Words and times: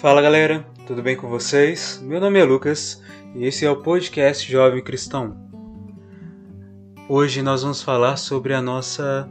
Fala 0.00 0.22
galera, 0.22 0.66
tudo 0.86 1.02
bem 1.02 1.14
com 1.14 1.28
vocês? 1.28 2.00
Meu 2.02 2.18
nome 2.18 2.38
é 2.38 2.44
Lucas 2.44 3.02
e 3.34 3.44
esse 3.44 3.66
é 3.66 3.70
o 3.70 3.82
podcast 3.82 4.50
Jovem 4.50 4.82
Cristão. 4.82 5.36
Hoje 7.06 7.42
nós 7.42 7.60
vamos 7.60 7.82
falar 7.82 8.16
sobre 8.16 8.54
a 8.54 8.62
nossa 8.62 9.28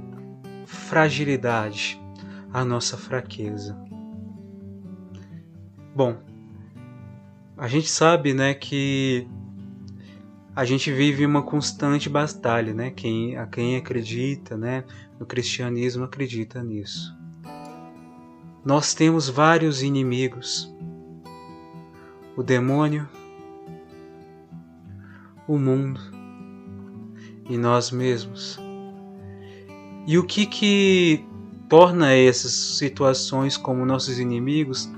fragilidade, 0.68 2.00
a 2.54 2.64
nossa 2.64 2.98
fraqueza. 2.98 3.76
Bom, 5.96 6.18
a 7.58 7.68
gente 7.68 7.90
sabe, 7.90 8.36
né, 8.36 8.54
que 8.54 9.28
a 10.56 10.66
gente 10.66 10.92
vive 10.92 11.26
uma 11.26 11.42
constante 11.42 12.08
batalha, 12.08 12.76
né? 12.76 12.92
Quem, 12.92 13.36
a 13.38 13.48
quem 13.48 13.76
acredita, 13.76 14.56
né, 14.56 14.84
no 15.20 15.26
cristianismo 15.26 16.04
acredita 16.04 16.62
nisso. 16.62 17.19
Nós 18.64 18.94
temos 18.94 19.30
vários 19.30 19.82
inimigos: 19.82 20.74
o 22.36 22.44
demônio, 22.44 23.08
o 25.48 25.58
mundo 25.58 26.00
e 27.50 27.58
nós 27.58 27.90
mesmos. 27.90 28.60
E 30.06 30.18
o 30.18 30.24
que 30.24 30.46
que 30.46 31.26
torna 31.70 32.14
essas 32.14 32.52
situações 32.52 33.56
como 33.56 33.86
nossos 33.86 34.20
inimigos 34.20 34.90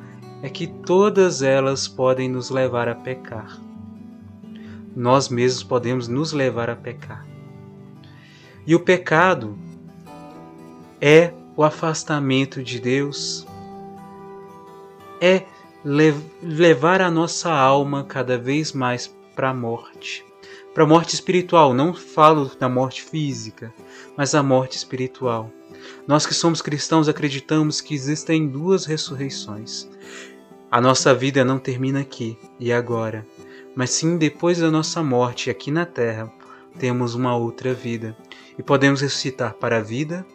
é 0.42 0.50
que 0.50 0.68
todas 0.68 1.42
elas 1.42 1.88
podem 1.88 2.30
nos 2.30 2.50
levar 2.50 2.88
a 2.88 2.96
pecar. 2.96 3.60
Nós 4.96 5.30
mesmos 5.30 5.64
podemos 5.64 6.08
nos 6.08 6.34
levar 6.34 6.70
a 6.70 6.76
pecar. 6.76 7.26
E 8.66 8.76
o 8.76 8.80
pecado 8.80 9.58
é 11.00 11.34
o 11.56 11.64
afastamento 11.64 12.64
de 12.64 12.80
Deus, 12.80 13.46
é 15.22 15.44
levar 16.42 17.00
a 17.00 17.12
nossa 17.12 17.52
alma 17.52 18.04
cada 18.04 18.40
vez 18.40 18.74
mais 18.74 19.16
para 19.36 19.52
a 19.52 19.54
morte. 19.54 20.26
Para 20.74 20.84
a 20.84 20.88
morte 20.88 21.14
espiritual, 21.14 21.74
não 21.74 21.94
falo 21.94 22.50
da 22.60 22.68
morte 22.68 23.04
física, 23.04 23.72
mas 24.18 24.34
a 24.34 24.42
morte 24.42 24.78
espiritual. 24.78 25.52
Nós 26.08 26.26
que 26.26 26.34
somos 26.34 26.62
cristãos 26.62 27.08
acreditamos 27.08 27.82
que 27.82 27.94
existem 27.94 28.48
duas 28.48 28.86
ressurreições. 28.86 29.88
A 30.72 30.82
nossa 30.82 31.14
vida 31.14 31.46
não 31.46 31.60
termina 31.60 32.00
aqui 32.00 32.38
e 32.60 32.72
agora, 32.72 33.28
mas 33.76 33.92
sim 33.92 34.18
depois 34.18 34.60
da 34.60 34.72
nossa 34.72 35.04
morte 35.04 35.50
aqui 35.50 35.70
na 35.70 35.86
terra, 35.86 36.32
temos 36.80 37.14
uma 37.14 37.36
outra 37.36 37.74
vida 37.74 38.16
e 38.58 38.64
podemos 38.64 39.02
ressuscitar 39.02 39.54
para 39.56 39.78
a 39.78 39.82
vida 39.82 40.26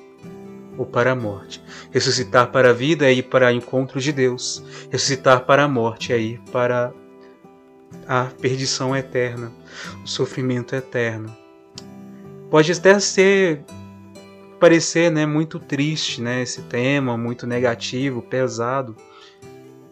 ou 0.76 0.86
para 0.86 1.12
a 1.12 1.16
morte. 1.16 1.62
Ressuscitar 1.90 2.50
para 2.50 2.70
a 2.70 2.72
vida 2.72 3.06
é 3.06 3.12
ir 3.12 3.24
para 3.24 3.48
o 3.48 3.50
encontro 3.50 4.00
de 4.00 4.12
Deus. 4.12 4.62
Ressuscitar 4.90 5.44
para 5.44 5.64
a 5.64 5.68
morte 5.68 6.12
é 6.12 6.18
ir 6.18 6.40
para 6.52 6.92
a 8.06 8.24
perdição 8.40 8.94
eterna, 8.96 9.52
o 10.04 10.06
sofrimento 10.06 10.74
eterno. 10.74 11.34
Pode 12.50 12.72
até 12.72 12.98
ser 13.00 13.64
parecer, 14.60 15.10
né, 15.10 15.26
muito 15.26 15.58
triste, 15.58 16.20
né, 16.20 16.42
esse 16.42 16.62
tema, 16.62 17.16
muito 17.16 17.46
negativo, 17.46 18.22
pesado, 18.22 18.96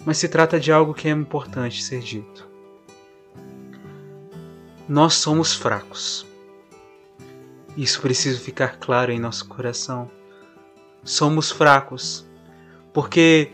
mas 0.06 0.18
se 0.18 0.28
trata 0.28 0.58
de 0.58 0.72
algo 0.72 0.94
que 0.94 1.08
é 1.08 1.10
importante 1.10 1.82
ser 1.82 2.00
dito. 2.00 2.48
Nós 4.88 5.14
somos 5.14 5.54
fracos. 5.54 6.26
Isso 7.76 8.00
precisa 8.00 8.38
ficar 8.38 8.78
claro 8.78 9.10
em 9.10 9.18
nosso 9.18 9.46
coração 9.48 10.10
somos 11.04 11.50
fracos, 11.50 12.26
porque 12.92 13.50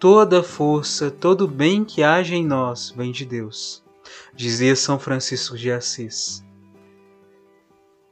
toda 0.00 0.42
força, 0.42 1.10
todo 1.10 1.46
bem 1.46 1.84
que 1.84 2.02
haja 2.02 2.34
em 2.34 2.44
nós 2.44 2.90
vem 2.90 3.12
de 3.12 3.24
Deus, 3.24 3.84
dizia 4.34 4.74
São 4.74 4.98
Francisco 4.98 5.56
de 5.56 5.70
Assis. 5.70 6.44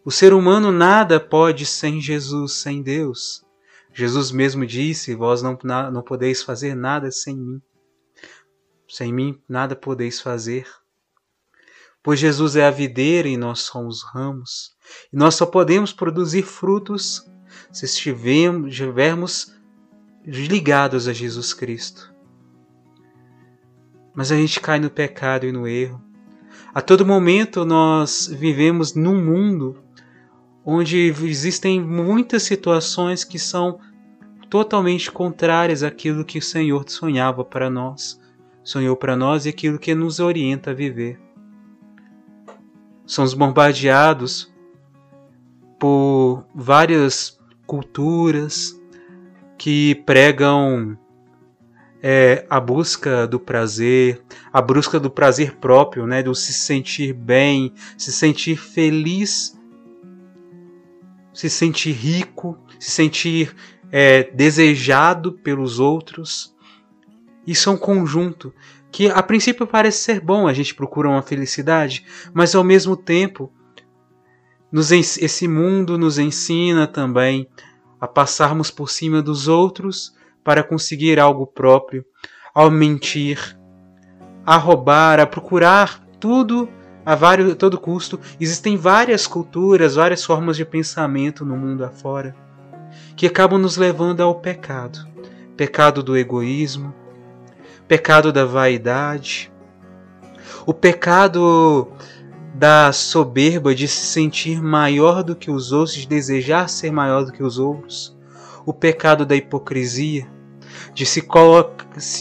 O 0.05 0.11
ser 0.11 0.35
humano 0.35 0.71
nada 0.71 1.19
pode 1.19 1.65
sem 1.65 2.01
Jesus, 2.01 2.53
sem 2.53 2.83
Deus. 2.83 3.45
Jesus 3.93 4.31
mesmo 4.31 4.67
disse: 4.67 5.15
Vós 5.15 5.41
não, 5.41 5.59
não 5.91 6.03
podeis 6.03 6.43
fazer 6.43 6.75
nada 6.75 7.11
sem 7.11 7.37
mim. 7.37 7.63
Sem 8.87 9.13
mim 9.13 9.41
nada 9.49 9.75
podeis 9.75 10.21
fazer. 10.21 10.69
Pois 12.03 12.21
Jesus 12.21 12.55
é 12.55 12.67
a 12.67 12.71
videira 12.71 13.27
e 13.27 13.37
nós 13.39 13.61
somos 13.61 14.03
ramos. 14.03 14.77
E 15.11 15.17
nós 15.17 15.37
só 15.37 15.47
podemos 15.47 15.91
produzir 15.91 16.43
frutos 16.43 17.27
se 17.73 17.85
estivermos 17.85 19.55
ligados 20.25 21.09
a 21.09 21.13
Jesus 21.13 21.53
Cristo. 21.53 22.13
Mas 24.15 24.31
a 24.31 24.37
gente 24.37 24.61
cai 24.61 24.79
no 24.79 24.91
pecado 24.91 25.47
e 25.47 25.53
no 25.53 25.67
erro. 25.67 26.01
A 26.73 26.81
todo 26.81 27.07
momento 27.07 27.65
nós 27.65 28.29
vivemos 28.33 28.95
num 28.95 29.23
mundo 29.23 29.83
onde 30.65 30.99
existem 30.99 31.81
muitas 31.81 32.43
situações 32.45 33.23
que 33.23 33.39
são 33.39 33.79
totalmente 34.49 35.11
contrárias 35.11 35.83
àquilo 35.83 36.25
que 36.25 36.39
o 36.39 36.43
Senhor 36.43 36.89
sonhava 36.89 37.45
para 37.45 37.69
nós, 37.69 38.21
sonhou 38.63 38.97
para 38.97 39.17
nós 39.17 39.47
e 39.47 39.49
aquilo 39.49 39.79
que 39.79 39.95
nos 39.95 40.21
orienta 40.21 40.71
a 40.71 40.75
viver. 40.75 41.21
Somos 43.05 43.35
bombardeados 43.35 44.53
por 45.79 46.47
várias 46.55 47.39
culturas 47.67 48.79
que 49.57 49.95
pregam 50.07 50.97
é, 52.03 52.45
a 52.51 52.61
busca 52.61 53.27
do 53.27 53.41
prazer, 53.41 54.23
a 54.53 54.61
busca 54.61 55.01
do 55.01 55.11
prazer 55.11 55.57
próprio, 55.57 56.07
né, 56.07 56.23
do 56.23 56.35
se 56.35 56.53
sentir 56.53 57.15
bem, 57.15 57.73
se 57.97 58.13
sentir 58.13 58.57
feliz, 58.57 59.59
se 61.33 61.49
sentir 61.49 61.93
rico, 61.93 62.59
se 62.79 62.91
sentir 62.91 63.55
é, 63.91 64.25
desejado 64.25 65.33
pelos 65.33 65.81
outros. 65.81 66.55
Isso 67.47 67.71
é 67.71 67.73
um 67.73 67.77
conjunto 67.79 68.53
que 68.93 69.09
a 69.09 69.23
princípio 69.23 69.67
parece 69.67 69.99
ser 69.99 70.21
bom, 70.21 70.47
a 70.47 70.53
gente 70.53 70.75
procura 70.75 71.09
uma 71.09 71.23
felicidade, 71.23 72.05
mas 72.33 72.55
ao 72.55 72.63
mesmo 72.63 72.97
tempo 72.97 73.51
nos, 74.75 74.91
esse 74.91 75.47
mundo 75.47 75.97
nos 75.97 76.19
ensina 76.19 76.85
também 76.85 77.49
a 78.01 78.09
passarmos 78.09 78.73
por 78.73 78.91
cima 78.91 79.23
dos 79.23 79.47
outros 79.47 80.13
para 80.43 80.65
conseguir 80.65 81.21
algo 81.21 81.47
próprio, 81.47 82.05
ao 82.53 82.73
mentir, 82.73 83.57
a 84.45 84.57
roubar, 84.57 85.21
a 85.21 85.27
procurar 85.27 86.05
tudo 86.19 86.69
a 87.07 87.15
vários, 87.15 87.55
todo 87.55 87.79
custo. 87.79 88.19
Existem 88.41 88.77
várias 88.77 89.29
culturas, 89.29 89.95
várias 89.95 90.25
formas 90.25 90.57
de 90.57 90.65
pensamento 90.65 91.45
no 91.45 91.57
mundo 91.57 91.85
afora 91.85 92.35
que 93.15 93.29
acabam 93.29 93.61
nos 93.61 93.77
levando 93.77 94.23
ao 94.23 94.41
pecado. 94.41 95.07
Pecado 95.57 96.03
do 96.03 96.17
egoísmo, 96.17 96.93
pecado 97.87 98.33
da 98.33 98.45
vaidade, 98.45 99.53
o 100.67 100.75
pecado 100.75 101.93
da 102.55 102.93
soberba 102.93 103.75
de 103.75 103.89
se 103.89 104.07
sentir 104.07 104.63
maior 104.63 105.25
do 105.25 105.35
que 105.35 105.51
os 105.51 105.73
outros, 105.73 105.97
de 105.97 106.07
desejar 106.07 106.69
ser 106.69 106.93
maior 106.93 107.25
do 107.25 107.33
que 107.33 107.43
os 107.43 107.59
outros, 107.59 108.17
o 108.65 108.73
pecado 108.73 109.27
da 109.27 109.35
hipocrisia, 109.35 110.31
de 110.95 111.05
se 111.05 111.27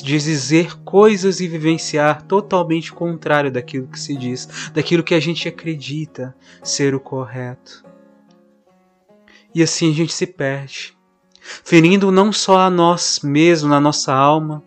de 0.03 0.17
dizer 0.17 0.75
coisas 0.79 1.39
e 1.39 1.47
vivenciar 1.47 2.23
totalmente 2.23 2.91
contrário 2.91 3.51
daquilo 3.51 3.87
que 3.87 3.99
se 3.99 4.15
diz, 4.15 4.71
daquilo 4.73 5.03
que 5.03 5.13
a 5.13 5.19
gente 5.19 5.47
acredita 5.47 6.35
ser 6.63 6.95
o 6.95 6.99
correto. 6.99 7.85
E 9.53 9.61
assim 9.61 9.91
a 9.91 9.93
gente 9.93 10.13
se 10.13 10.25
perde, 10.25 10.97
ferindo 11.39 12.11
não 12.11 12.31
só 12.31 12.61
a 12.61 12.71
nós 12.71 13.19
mesmos, 13.23 13.69
na 13.69 13.79
nossa 13.79 14.11
alma, 14.11 14.63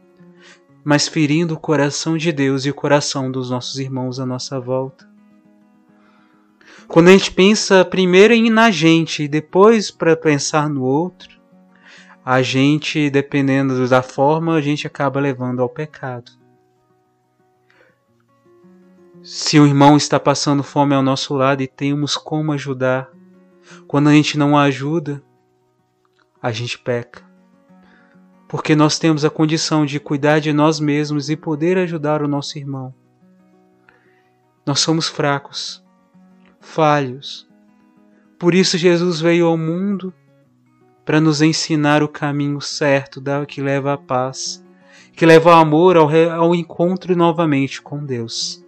mas 0.84 1.08
ferindo 1.08 1.54
o 1.54 1.58
coração 1.58 2.16
de 2.16 2.30
Deus 2.30 2.64
e 2.64 2.70
o 2.70 2.74
coração 2.74 3.32
dos 3.32 3.50
nossos 3.50 3.80
irmãos 3.80 4.20
à 4.20 4.26
nossa 4.26 4.60
volta. 4.60 5.15
Quando 6.88 7.08
a 7.08 7.12
gente 7.12 7.32
pensa 7.32 7.84
primeiro 7.84 8.32
em 8.32 8.48
na 8.48 8.70
gente 8.70 9.24
e 9.24 9.28
depois 9.28 9.90
para 9.90 10.16
pensar 10.16 10.68
no 10.68 10.82
outro, 10.82 11.40
a 12.24 12.42
gente, 12.42 13.10
dependendo 13.10 13.88
da 13.88 14.02
forma, 14.02 14.54
a 14.54 14.60
gente 14.60 14.86
acaba 14.86 15.20
levando 15.20 15.60
ao 15.60 15.68
pecado. 15.68 16.30
Se 19.22 19.58
o 19.58 19.66
irmão 19.66 19.96
está 19.96 20.20
passando 20.20 20.62
fome 20.62 20.94
ao 20.94 21.02
nosso 21.02 21.34
lado 21.34 21.60
e 21.60 21.66
temos 21.66 22.16
como 22.16 22.52
ajudar, 22.52 23.10
quando 23.88 24.08
a 24.08 24.12
gente 24.12 24.38
não 24.38 24.56
ajuda, 24.56 25.20
a 26.40 26.52
gente 26.52 26.78
peca. 26.78 27.24
Porque 28.46 28.76
nós 28.76 28.96
temos 28.96 29.24
a 29.24 29.30
condição 29.30 29.84
de 29.84 29.98
cuidar 29.98 30.38
de 30.38 30.52
nós 30.52 30.78
mesmos 30.78 31.28
e 31.28 31.36
poder 31.36 31.76
ajudar 31.78 32.22
o 32.22 32.28
nosso 32.28 32.56
irmão. 32.56 32.94
Nós 34.64 34.78
somos 34.78 35.08
fracos 35.08 35.84
falhos. 36.66 37.48
Por 38.38 38.54
isso 38.54 38.76
Jesus 38.76 39.20
veio 39.20 39.46
ao 39.46 39.56
mundo 39.56 40.12
para 41.04 41.20
nos 41.20 41.40
ensinar 41.40 42.02
o 42.02 42.08
caminho 42.08 42.60
certo 42.60 43.20
da 43.20 43.46
que 43.46 43.62
leva 43.62 43.92
à 43.92 43.96
paz, 43.96 44.62
que 45.14 45.24
leva 45.24 45.54
ao 45.54 45.60
amor, 45.60 45.96
ao, 45.96 46.10
ao 46.32 46.54
encontro 46.54 47.16
novamente 47.16 47.80
com 47.80 48.04
Deus. 48.04 48.62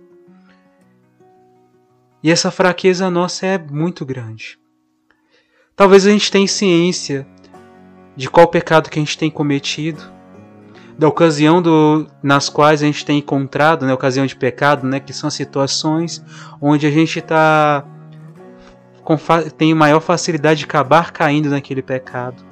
E 2.22 2.30
essa 2.30 2.50
fraqueza 2.50 3.10
nossa 3.10 3.46
é 3.46 3.58
muito 3.58 4.06
grande. 4.06 4.58
Talvez 5.76 6.06
a 6.06 6.10
gente 6.10 6.30
tenha 6.30 6.48
ciência 6.48 7.26
de 8.16 8.30
qual 8.30 8.48
pecado 8.48 8.90
que 8.90 8.98
a 8.98 9.02
gente 9.02 9.18
tem 9.18 9.30
cometido, 9.30 10.02
da 10.98 11.06
ocasião 11.06 11.62
do, 11.62 12.08
nas 12.20 12.48
quais 12.48 12.82
a 12.82 12.86
gente 12.86 13.06
tem 13.06 13.18
encontrado, 13.18 13.86
né, 13.86 13.94
ocasião 13.94 14.26
de 14.26 14.34
pecado, 14.34 14.84
né, 14.84 14.98
que 14.98 15.12
são 15.12 15.30
situações 15.30 16.22
onde 16.60 16.86
a 16.86 16.90
gente 16.90 17.20
tá 17.22 17.84
tem 19.56 19.72
maior 19.72 20.00
facilidade 20.00 20.58
de 20.58 20.64
acabar 20.66 21.12
caindo 21.12 21.48
naquele 21.48 21.80
pecado. 21.80 22.44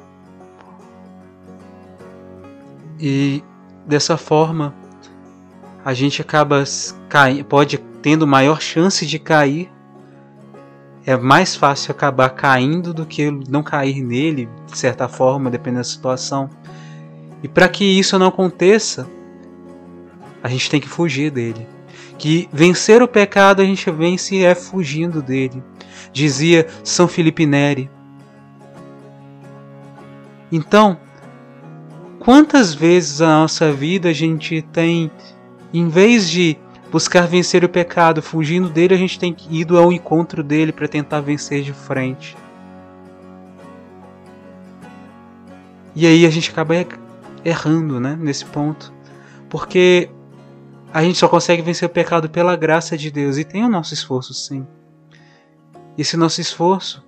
E 2.99 3.45
dessa 3.87 4.17
forma 4.17 4.73
a 5.85 5.93
gente 5.93 6.23
acaba 6.23 6.65
pode 7.47 7.77
tendo 8.01 8.27
maior 8.27 8.61
chance 8.63 9.05
de 9.05 9.19
cair. 9.19 9.71
É 11.05 11.15
mais 11.15 11.55
fácil 11.55 11.93
acabar 11.93 12.31
caindo 12.31 12.95
do 12.95 13.05
que 13.05 13.31
não 13.31 13.63
cair 13.63 14.03
nele, 14.03 14.49
de 14.67 14.79
certa 14.79 15.09
forma, 15.09 15.51
dependendo 15.51 15.81
da 15.81 15.85
situação. 15.85 16.49
E 17.43 17.49
para 17.49 17.69
que 17.69 17.85
isso 17.85 18.19
não 18.19 18.29
aconteça, 18.29 19.09
a 20.43 20.49
gente 20.49 20.71
tem 20.71 20.81
que 20.81 20.89
fugir 20.89 21.31
dele. 21.31 21.67
Que 22.19 22.49
vencer 22.53 23.03
o 23.03 23.09
pecado 23.09 23.61
a 23.61 23.65
gente 23.65 23.91
vence 23.91 24.43
é 24.43 24.55
fugindo 24.55 25.21
dele. 25.21 25.63
Dizia 26.13 26.67
São 26.83 27.07
Felipe 27.07 27.45
Neri. 27.45 27.91
Então, 30.51 30.97
quantas 32.19 32.73
vezes 32.73 33.21
na 33.21 33.41
nossa 33.41 33.73
vida 33.73 34.09
a 34.09 34.13
gente 34.13 34.63
tem, 34.63 35.11
em 35.75 35.89
vez 35.89 36.31
de 36.31 36.57
buscar 36.91 37.27
vencer 37.27 37.65
o 37.65 37.69
pecado, 37.69 38.23
fugindo 38.23 38.69
dele, 38.69 38.95
a 38.95 38.99
gente 38.99 39.19
tem 39.19 39.37
ido 39.51 39.77
ao 39.77 39.93
encontro 39.93 40.43
dele 40.43 40.73
para 40.73 40.89
tentar 40.89 41.21
vencer 41.21 41.63
de 41.63 41.73
frente. 41.73 42.37
E 45.95 46.07
aí 46.07 46.25
a 46.25 46.31
gente 46.31 46.51
acaba 46.51 46.75
errando, 47.47 48.01
né, 48.01 48.17
nesse 48.21 48.45
ponto. 48.45 48.93
Porque 49.49 50.11
a 50.93 51.03
gente 51.03 51.19
só 51.19 51.29
consegue 51.29 51.63
vencer 51.63 51.87
o 51.87 51.93
pecado 51.93 52.29
pela 52.29 52.57
graça 52.57 52.97
de 52.97 53.11
Deus 53.11 53.37
e 53.37 53.45
tem 53.45 53.65
o 53.65 53.69
nosso 53.69 53.95
esforço, 53.95 54.35
sim. 54.35 54.67
Esse 55.97 56.17
nosso 56.17 56.41
esforço 56.41 57.05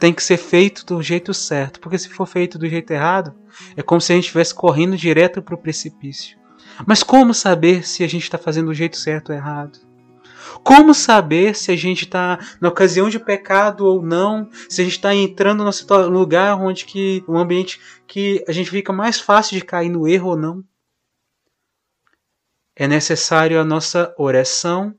tem 0.00 0.12
que 0.12 0.22
ser 0.22 0.36
feito 0.36 0.86
do 0.86 1.02
jeito 1.02 1.34
certo, 1.34 1.80
porque 1.80 1.98
se 1.98 2.08
for 2.08 2.26
feito 2.26 2.58
do 2.58 2.68
jeito 2.68 2.90
errado, 2.92 3.34
é 3.76 3.82
como 3.82 4.00
se 4.00 4.12
a 4.12 4.14
gente 4.14 4.24
estivesse 4.24 4.54
correndo 4.54 4.96
direto 4.96 5.42
para 5.42 5.54
o 5.54 5.58
precipício. 5.58 6.38
Mas 6.86 7.02
como 7.02 7.34
saber 7.34 7.86
se 7.86 8.04
a 8.04 8.08
gente 8.08 8.22
está 8.22 8.38
fazendo 8.38 8.66
do 8.66 8.74
jeito 8.74 8.96
certo 8.96 9.30
ou 9.30 9.34
errado? 9.34 9.78
Como 10.62 10.94
saber 10.94 11.54
se 11.54 11.70
a 11.70 11.76
gente 11.76 12.04
está 12.04 12.38
na 12.60 12.68
ocasião 12.68 13.08
de 13.08 13.18
pecado 13.18 13.86
ou 13.86 14.02
não? 14.02 14.48
Se 14.68 14.80
a 14.80 14.84
gente 14.84 14.96
está 14.96 15.14
entrando 15.14 15.64
no 15.64 16.08
lugar 16.08 16.60
onde 16.60 16.84
que 16.84 17.24
um 17.28 17.38
ambiente 17.38 17.80
que 18.06 18.44
a 18.46 18.52
gente 18.52 18.70
fica 18.70 18.92
mais 18.92 19.20
fácil 19.20 19.56
de 19.56 19.64
cair 19.64 19.88
no 19.88 20.06
erro 20.06 20.30
ou 20.30 20.36
não? 20.36 20.64
É 22.76 22.86
necessário 22.86 23.60
a 23.60 23.64
nossa 23.64 24.14
oração 24.16 24.94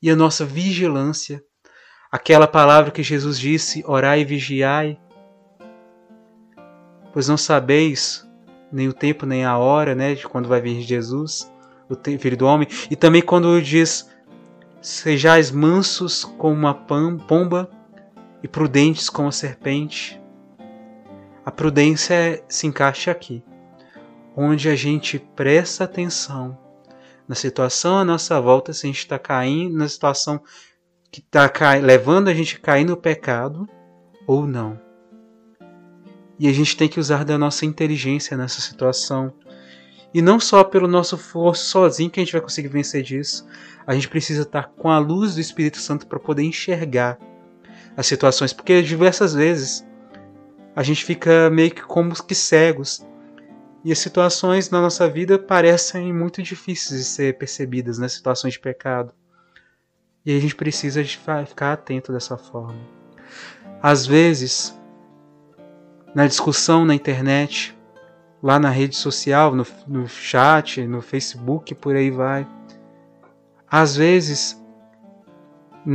e 0.00 0.10
a 0.10 0.16
nossa 0.16 0.44
vigilância. 0.44 1.42
Aquela 2.10 2.46
palavra 2.46 2.90
que 2.90 3.02
Jesus 3.02 3.38
disse: 3.38 3.82
orai 3.86 4.20
e 4.20 4.24
vigiai, 4.24 4.98
pois 7.12 7.28
não 7.28 7.36
sabeis 7.36 8.26
nem 8.70 8.88
o 8.88 8.92
tempo 8.92 9.26
nem 9.26 9.44
a 9.44 9.56
hora, 9.56 9.94
né, 9.94 10.14
de 10.14 10.28
quando 10.28 10.48
vai 10.48 10.60
vir 10.60 10.80
Jesus, 10.82 11.50
o 11.88 11.96
Filho 12.18 12.36
do 12.36 12.46
Homem, 12.46 12.68
e 12.90 12.96
também 12.96 13.22
quando 13.22 13.60
diz 13.62 14.08
Sejais 14.90 15.50
mansos 15.50 16.24
como 16.24 16.54
uma 16.54 16.72
pomba 16.72 17.70
e 18.42 18.48
prudentes 18.48 19.10
como 19.10 19.28
a 19.28 19.32
serpente. 19.32 20.18
A 21.44 21.50
prudência 21.50 22.42
se 22.48 22.66
encaixa 22.66 23.10
aqui, 23.10 23.44
onde 24.34 24.66
a 24.66 24.74
gente 24.74 25.18
presta 25.18 25.84
atenção 25.84 26.58
na 27.28 27.34
situação 27.34 27.98
à 27.98 28.04
nossa 28.04 28.40
volta, 28.40 28.72
se 28.72 28.86
a 28.86 28.88
gente 28.88 29.00
está 29.00 29.18
caindo 29.18 29.76
na 29.76 29.86
situação 29.86 30.40
que 31.12 31.20
está 31.20 31.50
levando 31.74 32.28
a 32.28 32.34
gente 32.34 32.56
a 32.56 32.58
cair 32.58 32.86
no 32.86 32.96
pecado 32.96 33.68
ou 34.26 34.46
não. 34.46 34.80
E 36.38 36.48
a 36.48 36.52
gente 36.52 36.74
tem 36.74 36.88
que 36.88 36.98
usar 36.98 37.26
da 37.26 37.36
nossa 37.36 37.66
inteligência 37.66 38.38
nessa 38.38 38.62
situação. 38.62 39.34
E 40.12 40.22
não 40.22 40.40
só 40.40 40.64
pelo 40.64 40.88
nosso 40.88 41.18
forço 41.18 41.66
sozinho 41.66 42.10
que 42.10 42.18
a 42.18 42.24
gente 42.24 42.32
vai 42.32 42.40
conseguir 42.40 42.68
vencer 42.68 43.02
disso, 43.02 43.46
a 43.86 43.94
gente 43.94 44.08
precisa 44.08 44.42
estar 44.42 44.68
com 44.76 44.90
a 44.90 44.98
luz 44.98 45.34
do 45.34 45.40
Espírito 45.40 45.78
Santo 45.78 46.06
para 46.06 46.18
poder 46.18 46.42
enxergar 46.42 47.18
as 47.96 48.06
situações, 48.06 48.52
porque 48.52 48.82
diversas 48.82 49.34
vezes 49.34 49.86
a 50.74 50.82
gente 50.82 51.04
fica 51.04 51.50
meio 51.50 51.70
que 51.70 51.82
como 51.82 52.14
que 52.14 52.34
cegos 52.34 53.04
e 53.84 53.92
as 53.92 53.98
situações 53.98 54.70
na 54.70 54.80
nossa 54.80 55.08
vida 55.08 55.38
parecem 55.38 56.12
muito 56.12 56.42
difíceis 56.42 57.00
de 57.00 57.06
ser 57.06 57.38
percebidas 57.38 57.98
né? 57.98 58.08
situações 58.08 58.54
de 58.54 58.60
pecado. 58.60 59.12
E 60.26 60.36
a 60.36 60.40
gente 60.40 60.54
precisa 60.54 61.02
de 61.02 61.16
ficar 61.16 61.72
atento 61.72 62.12
dessa 62.12 62.36
forma. 62.36 62.78
Às 63.82 64.06
vezes, 64.06 64.78
na 66.14 66.26
discussão 66.26 66.84
na 66.84 66.94
internet, 66.94 67.77
lá 68.42 68.58
na 68.58 68.70
rede 68.70 68.96
social, 68.96 69.54
no, 69.54 69.66
no 69.86 70.08
chat, 70.08 70.86
no 70.86 71.02
Facebook, 71.02 71.74
por 71.74 71.96
aí 71.96 72.10
vai, 72.10 72.46
às 73.70 73.96
vezes 73.96 74.62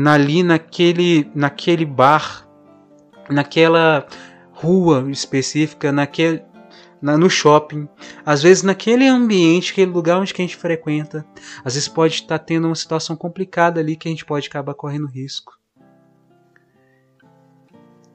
ali 0.06 0.44
naquele 0.44 1.30
naquele 1.36 1.86
bar, 1.86 2.48
naquela 3.30 4.06
rua 4.52 5.10
específica, 5.10 5.92
naquele 5.92 6.44
na, 7.04 7.18
no 7.18 7.30
shopping, 7.30 7.88
às 8.26 8.42
vezes 8.42 8.64
naquele 8.64 9.06
ambiente, 9.06 9.74
aquele 9.74 9.92
lugar 9.92 10.20
onde 10.20 10.32
a 10.34 10.38
gente 10.38 10.56
frequenta, 10.56 11.26
às 11.64 11.74
vezes 11.74 11.90
pode 11.90 12.14
estar 12.14 12.40
tendo 12.40 12.66
uma 12.68 12.76
situação 12.76 13.14
complicada 13.14 13.82
ali 13.82 13.98
que 13.98 14.08
a 14.08 14.12
gente 14.12 14.24
pode 14.24 14.48
acabar 14.48 14.74
correndo 14.74 15.06
risco. 15.06 15.60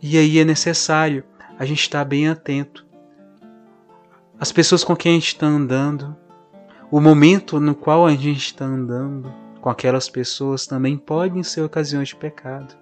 E 0.00 0.16
aí 0.16 0.38
é 0.38 0.44
necessário 0.44 1.23
a 1.58 1.66
gente 1.66 1.80
estar 1.80 2.02
bem 2.04 2.28
atento. 2.28 2.88
As 4.40 4.52
pessoas 4.52 4.85
com 4.85 4.95
quem 4.95 5.12
a 5.12 5.14
gente 5.16 5.35
está 5.35 5.47
andando, 5.47 6.16
o 6.92 7.00
momento 7.00 7.59
no 7.59 7.75
qual 7.75 8.07
a 8.07 8.12
gente 8.12 8.47
está 8.47 8.64
andando, 8.64 9.35
com 9.61 9.68
aquelas 9.68 10.09
pessoas 10.09 10.64
também 10.64 10.97
podem 10.97 11.42
ser 11.42 11.62
ocasiões 11.62 12.09
de 12.09 12.16
pecado. 12.16 12.76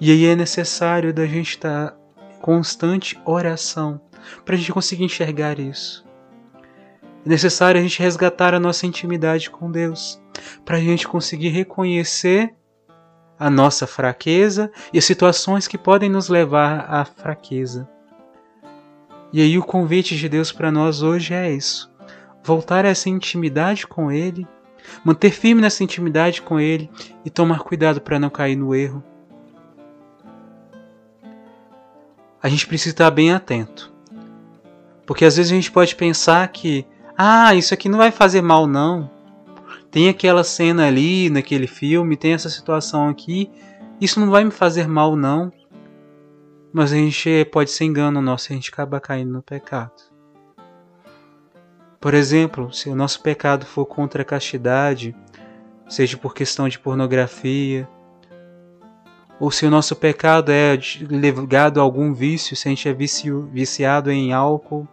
E 0.00 0.10
aí 0.10 0.26
é 0.26 0.34
necessário 0.34 1.14
da 1.14 1.26
gente 1.26 1.50
estar 1.50 1.96
constante 2.40 3.20
oração 3.24 4.00
para 4.44 4.56
a 4.56 4.58
gente 4.58 4.72
conseguir 4.72 5.04
enxergar 5.04 5.60
isso. 5.60 6.04
É 7.24 7.28
necessário 7.28 7.78
a 7.78 7.82
gente 7.82 8.02
resgatar 8.02 8.52
a 8.52 8.60
nossa 8.60 8.84
intimidade 8.84 9.50
com 9.50 9.70
Deus 9.70 10.20
para 10.64 10.78
a 10.78 10.80
gente 10.80 11.06
conseguir 11.06 11.50
reconhecer 11.50 12.52
a 13.38 13.48
nossa 13.48 13.86
fraqueza 13.86 14.72
e 14.92 14.98
as 14.98 15.04
situações 15.04 15.68
que 15.68 15.78
podem 15.78 16.10
nos 16.10 16.28
levar 16.28 16.84
à 16.92 17.04
fraqueza. 17.04 17.88
E 19.32 19.42
aí 19.42 19.58
o 19.58 19.62
convite 19.62 20.16
de 20.16 20.28
Deus 20.28 20.50
para 20.52 20.70
nós 20.70 21.02
hoje 21.02 21.34
é 21.34 21.52
isso: 21.52 21.90
voltar 22.42 22.84
a 22.84 22.88
essa 22.88 23.08
intimidade 23.08 23.86
com 23.86 24.10
Ele 24.10 24.46
manter 25.04 25.30
firme 25.30 25.60
nessa 25.60 25.84
intimidade 25.84 26.42
com 26.42 26.58
Ele 26.58 26.90
e 27.24 27.30
tomar 27.30 27.60
cuidado 27.60 28.00
para 28.00 28.18
não 28.18 28.30
cair 28.30 28.56
no 28.56 28.74
erro. 28.74 29.02
A 32.42 32.48
gente 32.48 32.66
precisa 32.66 32.94
estar 32.94 33.10
bem 33.10 33.32
atento. 33.32 33.92
Porque 35.06 35.24
às 35.24 35.36
vezes 35.36 35.50
a 35.50 35.54
gente 35.54 35.72
pode 35.72 35.96
pensar 35.96 36.46
que, 36.48 36.86
ah, 37.16 37.54
isso 37.54 37.74
aqui 37.74 37.88
não 37.88 37.98
vai 37.98 38.10
fazer 38.10 38.42
mal, 38.42 38.66
não. 38.66 39.10
Tem 39.90 40.08
aquela 40.08 40.44
cena 40.44 40.86
ali 40.86 41.30
naquele 41.30 41.66
filme, 41.66 42.16
tem 42.16 42.34
essa 42.34 42.50
situação 42.50 43.08
aqui, 43.08 43.50
isso 44.00 44.20
não 44.20 44.30
vai 44.30 44.44
me 44.44 44.50
fazer 44.50 44.86
mal, 44.86 45.16
não. 45.16 45.50
Mas 46.72 46.92
a 46.92 46.96
gente 46.96 47.44
pode 47.46 47.70
ser 47.70 47.84
engano 47.84 48.20
nosso 48.20 48.50
e 48.50 48.52
a 48.52 48.56
gente 48.56 48.70
acaba 48.70 49.00
caindo 49.00 49.32
no 49.32 49.42
pecado. 49.42 49.92
Por 52.00 52.14
exemplo, 52.14 52.72
se 52.72 52.88
o 52.88 52.94
nosso 52.94 53.22
pecado 53.22 53.66
for 53.66 53.84
contra 53.84 54.22
a 54.22 54.24
castidade, 54.24 55.16
seja 55.88 56.16
por 56.16 56.34
questão 56.34 56.68
de 56.68 56.78
pornografia, 56.78 57.88
ou 59.40 59.50
se 59.50 59.66
o 59.66 59.70
nosso 59.70 59.96
pecado 59.96 60.50
é 60.50 60.76
ligado 61.00 61.80
a 61.80 61.82
algum 61.82 62.12
vício, 62.12 62.56
se 62.56 62.68
a 62.68 62.70
gente 62.70 62.88
é 62.88 62.92
vicio, 62.92 63.48
viciado 63.52 64.10
em 64.10 64.32
álcool, 64.32 64.86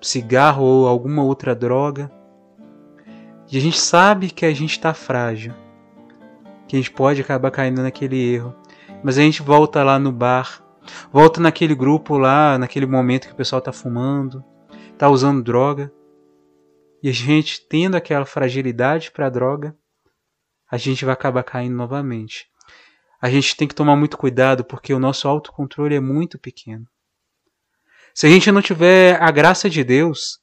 cigarro 0.00 0.64
ou 0.64 0.88
alguma 0.88 1.22
outra 1.22 1.54
droga, 1.54 2.10
e 3.50 3.56
a 3.56 3.60
gente 3.60 3.78
sabe 3.78 4.30
que 4.30 4.46
a 4.46 4.54
gente 4.54 4.70
está 4.70 4.94
frágil, 4.94 5.52
que 6.66 6.76
a 6.76 6.78
gente 6.78 6.92
pode 6.92 7.20
acabar 7.20 7.50
caindo 7.50 7.82
naquele 7.82 8.34
erro, 8.34 8.54
mas 9.02 9.18
a 9.18 9.22
gente 9.22 9.42
volta 9.42 9.82
lá 9.82 9.98
no 9.98 10.12
bar, 10.12 10.62
volta 11.12 11.40
naquele 11.40 11.74
grupo 11.74 12.16
lá, 12.16 12.58
naquele 12.58 12.86
momento 12.86 13.26
que 13.26 13.32
o 13.32 13.36
pessoal 13.36 13.58
está 13.58 13.72
fumando, 13.72 14.44
está 14.92 15.08
usando 15.08 15.42
droga, 15.42 15.92
E 17.02 17.08
a 17.08 17.12
gente 17.12 17.66
tendo 17.66 17.96
aquela 17.96 18.26
fragilidade 18.26 19.10
para 19.10 19.30
droga, 19.30 19.74
a 20.70 20.76
gente 20.76 21.04
vai 21.04 21.14
acabar 21.14 21.42
caindo 21.42 21.74
novamente. 21.74 22.46
A 23.20 23.30
gente 23.30 23.56
tem 23.56 23.66
que 23.66 23.74
tomar 23.74 23.96
muito 23.96 24.18
cuidado 24.18 24.64
porque 24.64 24.92
o 24.92 24.98
nosso 24.98 25.26
autocontrole 25.26 25.94
é 25.94 26.00
muito 26.00 26.38
pequeno. 26.38 26.86
Se 28.14 28.26
a 28.26 28.30
gente 28.30 28.52
não 28.52 28.60
tiver 28.60 29.20
a 29.22 29.30
graça 29.30 29.70
de 29.70 29.82
Deus, 29.82 30.38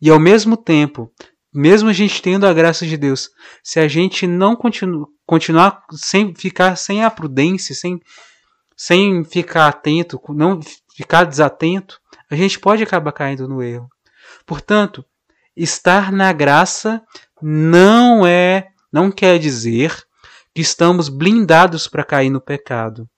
e 0.00 0.10
ao 0.10 0.18
mesmo 0.18 0.56
tempo, 0.56 1.10
mesmo 1.52 1.88
a 1.88 1.92
gente 1.92 2.22
tendo 2.22 2.46
a 2.46 2.52
graça 2.52 2.86
de 2.86 2.96
Deus, 2.96 3.30
se 3.62 3.80
a 3.80 3.88
gente 3.88 4.26
não 4.26 4.56
continu 4.56 5.08
continuar 5.26 5.84
sem 5.92 6.34
ficar 6.34 6.76
sem 6.76 7.04
a 7.04 7.10
prudência, 7.10 7.74
sem, 7.74 8.00
sem 8.84 9.22
ficar 9.22 9.68
atento, 9.68 10.20
não 10.30 10.58
ficar 10.96 11.22
desatento, 11.22 12.00
a 12.28 12.34
gente 12.34 12.58
pode 12.58 12.82
acabar 12.82 13.12
caindo 13.12 13.46
no 13.46 13.62
erro. 13.62 13.88
Portanto, 14.44 15.04
estar 15.56 16.10
na 16.10 16.32
graça 16.32 17.00
não 17.40 18.26
é, 18.26 18.70
não 18.92 19.12
quer 19.12 19.38
dizer 19.38 19.96
que 20.52 20.60
estamos 20.60 21.08
blindados 21.08 21.86
para 21.86 22.02
cair 22.02 22.28
no 22.28 22.40
pecado. 22.40 23.08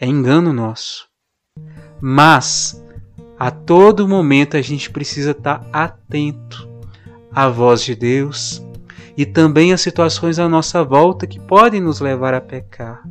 É 0.00 0.06
engano 0.06 0.52
nosso. 0.52 1.08
Mas 2.00 2.80
a 3.36 3.50
todo 3.50 4.06
momento 4.06 4.56
a 4.56 4.62
gente 4.62 4.92
precisa 4.92 5.32
estar 5.32 5.68
atento 5.72 6.68
à 7.32 7.48
voz 7.48 7.82
de 7.82 7.96
Deus 7.96 8.62
e 9.16 9.26
também 9.26 9.72
às 9.72 9.80
situações 9.80 10.38
à 10.38 10.48
nossa 10.48 10.84
volta 10.84 11.26
que 11.26 11.40
podem 11.40 11.80
nos 11.80 11.98
levar 11.98 12.32
a 12.32 12.40
pecar. 12.40 13.02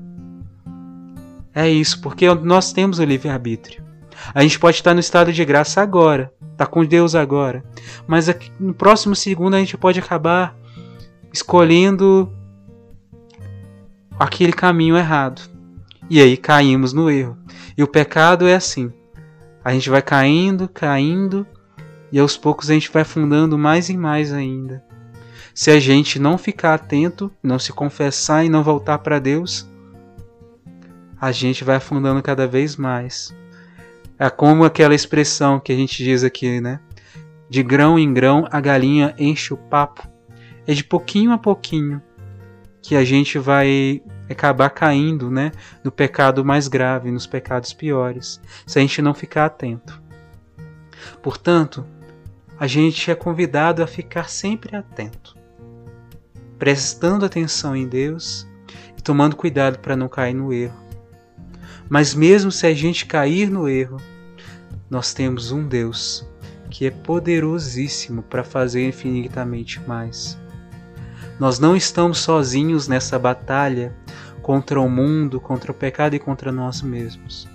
É 1.57 1.67
isso, 1.67 1.99
porque 2.01 2.31
nós 2.35 2.71
temos 2.71 2.99
o 2.99 3.03
livre-arbítrio. 3.03 3.83
A 4.31 4.43
gente 4.43 4.59
pode 4.59 4.77
estar 4.77 4.93
no 4.93 4.99
estado 4.99 5.33
de 5.33 5.43
graça 5.43 5.81
agora, 5.81 6.31
tá 6.55 6.67
com 6.67 6.85
Deus 6.85 7.15
agora, 7.15 7.63
mas 8.05 8.27
no 8.59 8.75
próximo 8.75 9.15
segundo 9.15 9.55
a 9.55 9.57
gente 9.57 9.75
pode 9.75 9.99
acabar 9.99 10.55
escolhendo 11.33 12.31
aquele 14.19 14.53
caminho 14.53 14.95
errado. 14.95 15.49
E 16.07 16.21
aí 16.21 16.37
caímos 16.37 16.93
no 16.93 17.09
erro. 17.09 17.35
E 17.75 17.81
o 17.81 17.87
pecado 17.87 18.47
é 18.47 18.53
assim. 18.53 18.93
A 19.65 19.73
gente 19.73 19.89
vai 19.89 20.03
caindo, 20.03 20.69
caindo, 20.69 21.43
e 22.11 22.19
aos 22.19 22.37
poucos 22.37 22.69
a 22.69 22.75
gente 22.75 22.91
vai 22.91 23.01
afundando 23.01 23.57
mais 23.57 23.89
e 23.89 23.97
mais 23.97 24.31
ainda. 24.31 24.83
Se 25.55 25.71
a 25.71 25.79
gente 25.79 26.19
não 26.19 26.37
ficar 26.37 26.75
atento, 26.75 27.31
não 27.41 27.57
se 27.57 27.73
confessar 27.73 28.45
e 28.45 28.49
não 28.49 28.63
voltar 28.63 28.99
para 28.99 29.17
Deus, 29.17 29.67
a 31.19 31.31
gente 31.31 31.63
vai 31.63 31.77
afundando 31.77 32.21
cada 32.21 32.47
vez 32.47 32.75
mais. 32.75 33.35
É 34.19 34.29
como 34.29 34.65
aquela 34.65 34.95
expressão 34.95 35.59
que 35.59 35.71
a 35.71 35.75
gente 35.75 36.03
diz 36.03 36.23
aqui, 36.23 36.59
né? 36.59 36.79
De 37.49 37.63
grão 37.63 37.97
em 37.97 38.13
grão 38.13 38.47
a 38.51 38.59
galinha 38.59 39.13
enche 39.17 39.53
o 39.53 39.57
papo. 39.57 40.07
É 40.65 40.73
de 40.73 40.83
pouquinho 40.83 41.31
a 41.31 41.37
pouquinho 41.37 42.01
que 42.81 42.95
a 42.95 43.03
gente 43.03 43.37
vai 43.37 44.01
acabar 44.29 44.69
caindo, 44.69 45.31
né, 45.31 45.51
no 45.83 45.91
pecado 45.91 46.43
mais 46.43 46.67
grave, 46.67 47.11
nos 47.11 47.25
pecados 47.25 47.73
piores, 47.73 48.41
se 48.65 48.77
a 48.77 48.81
gente 48.81 49.01
não 49.01 49.13
ficar 49.13 49.45
atento. 49.45 50.01
Portanto, 51.21 51.85
a 52.59 52.67
gente 52.67 53.09
é 53.11 53.15
convidado 53.15 53.83
a 53.83 53.87
ficar 53.87 54.29
sempre 54.29 54.75
atento, 54.75 55.35
prestando 56.57 57.25
atenção 57.25 57.75
em 57.75 57.87
Deus 57.87 58.47
e 58.97 59.01
tomando 59.01 59.35
cuidado 59.35 59.79
para 59.79 59.95
não 59.95 60.09
cair 60.09 60.33
no 60.33 60.51
erro. 60.51 60.86
Mas 61.89 62.13
mesmo 62.13 62.51
se 62.51 62.67
a 62.67 62.73
gente 62.73 63.05
cair 63.05 63.49
no 63.49 63.67
erro, 63.67 63.97
nós 64.89 65.13
temos 65.13 65.51
um 65.51 65.67
Deus 65.67 66.27
que 66.69 66.85
é 66.85 66.91
poderosíssimo 66.91 68.21
para 68.21 68.43
fazer 68.43 68.87
infinitamente 68.87 69.79
mais. 69.87 70.37
Nós 71.39 71.59
não 71.59 71.75
estamos 71.75 72.19
sozinhos 72.19 72.87
nessa 72.87 73.17
batalha 73.17 73.95
contra 74.41 74.79
o 74.79 74.89
mundo, 74.89 75.39
contra 75.39 75.71
o 75.71 75.75
pecado 75.75 76.15
e 76.15 76.19
contra 76.19 76.51
nós 76.51 76.81
mesmos. 76.81 77.47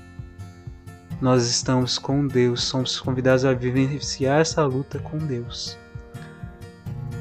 Nós 1.20 1.48
estamos 1.48 1.98
com 1.98 2.26
Deus, 2.26 2.64
somos 2.64 3.00
convidados 3.00 3.44
a 3.44 3.52
vivenciar 3.52 4.40
essa 4.40 4.64
luta 4.64 4.98
com 4.98 5.18
Deus. 5.18 5.78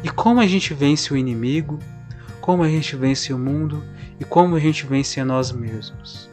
E 0.04 0.10
como 0.10 0.40
a 0.40 0.48
gente 0.48 0.74
vence 0.74 1.14
o 1.14 1.18
inimigo, 1.18 1.78
como 2.40 2.64
a 2.64 2.70
gente 2.70 2.96
vence 2.96 3.32
o 3.32 3.38
mundo 3.38 3.84
e 4.20 4.26
como 4.26 4.56
a 4.56 4.60
gente 4.60 4.86
vence 4.86 5.20
a 5.20 5.26
nós 5.26 5.52
mesmos. 5.52 6.31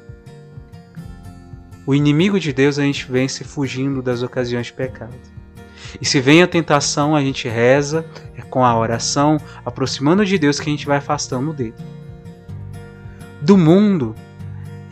O 1.88 1.94
inimigo 1.94 2.38
de 2.38 2.52
Deus 2.52 2.78
a 2.78 2.82
gente 2.82 3.10
vence 3.10 3.42
fugindo 3.44 4.02
das 4.02 4.20
ocasiões 4.22 4.66
de 4.66 4.74
pecado. 4.74 5.14
E 5.98 6.04
se 6.04 6.20
vem 6.20 6.42
a 6.42 6.46
tentação, 6.46 7.16
a 7.16 7.22
gente 7.22 7.48
reza 7.48 8.04
é 8.36 8.42
com 8.42 8.62
a 8.62 8.78
oração, 8.78 9.38
aproximando 9.64 10.22
de 10.22 10.36
Deus 10.36 10.60
que 10.60 10.68
a 10.68 10.70
gente 10.70 10.84
vai 10.84 10.98
afastando 10.98 11.50
dele. 11.50 11.72
Do 13.40 13.56
mundo 13.56 14.14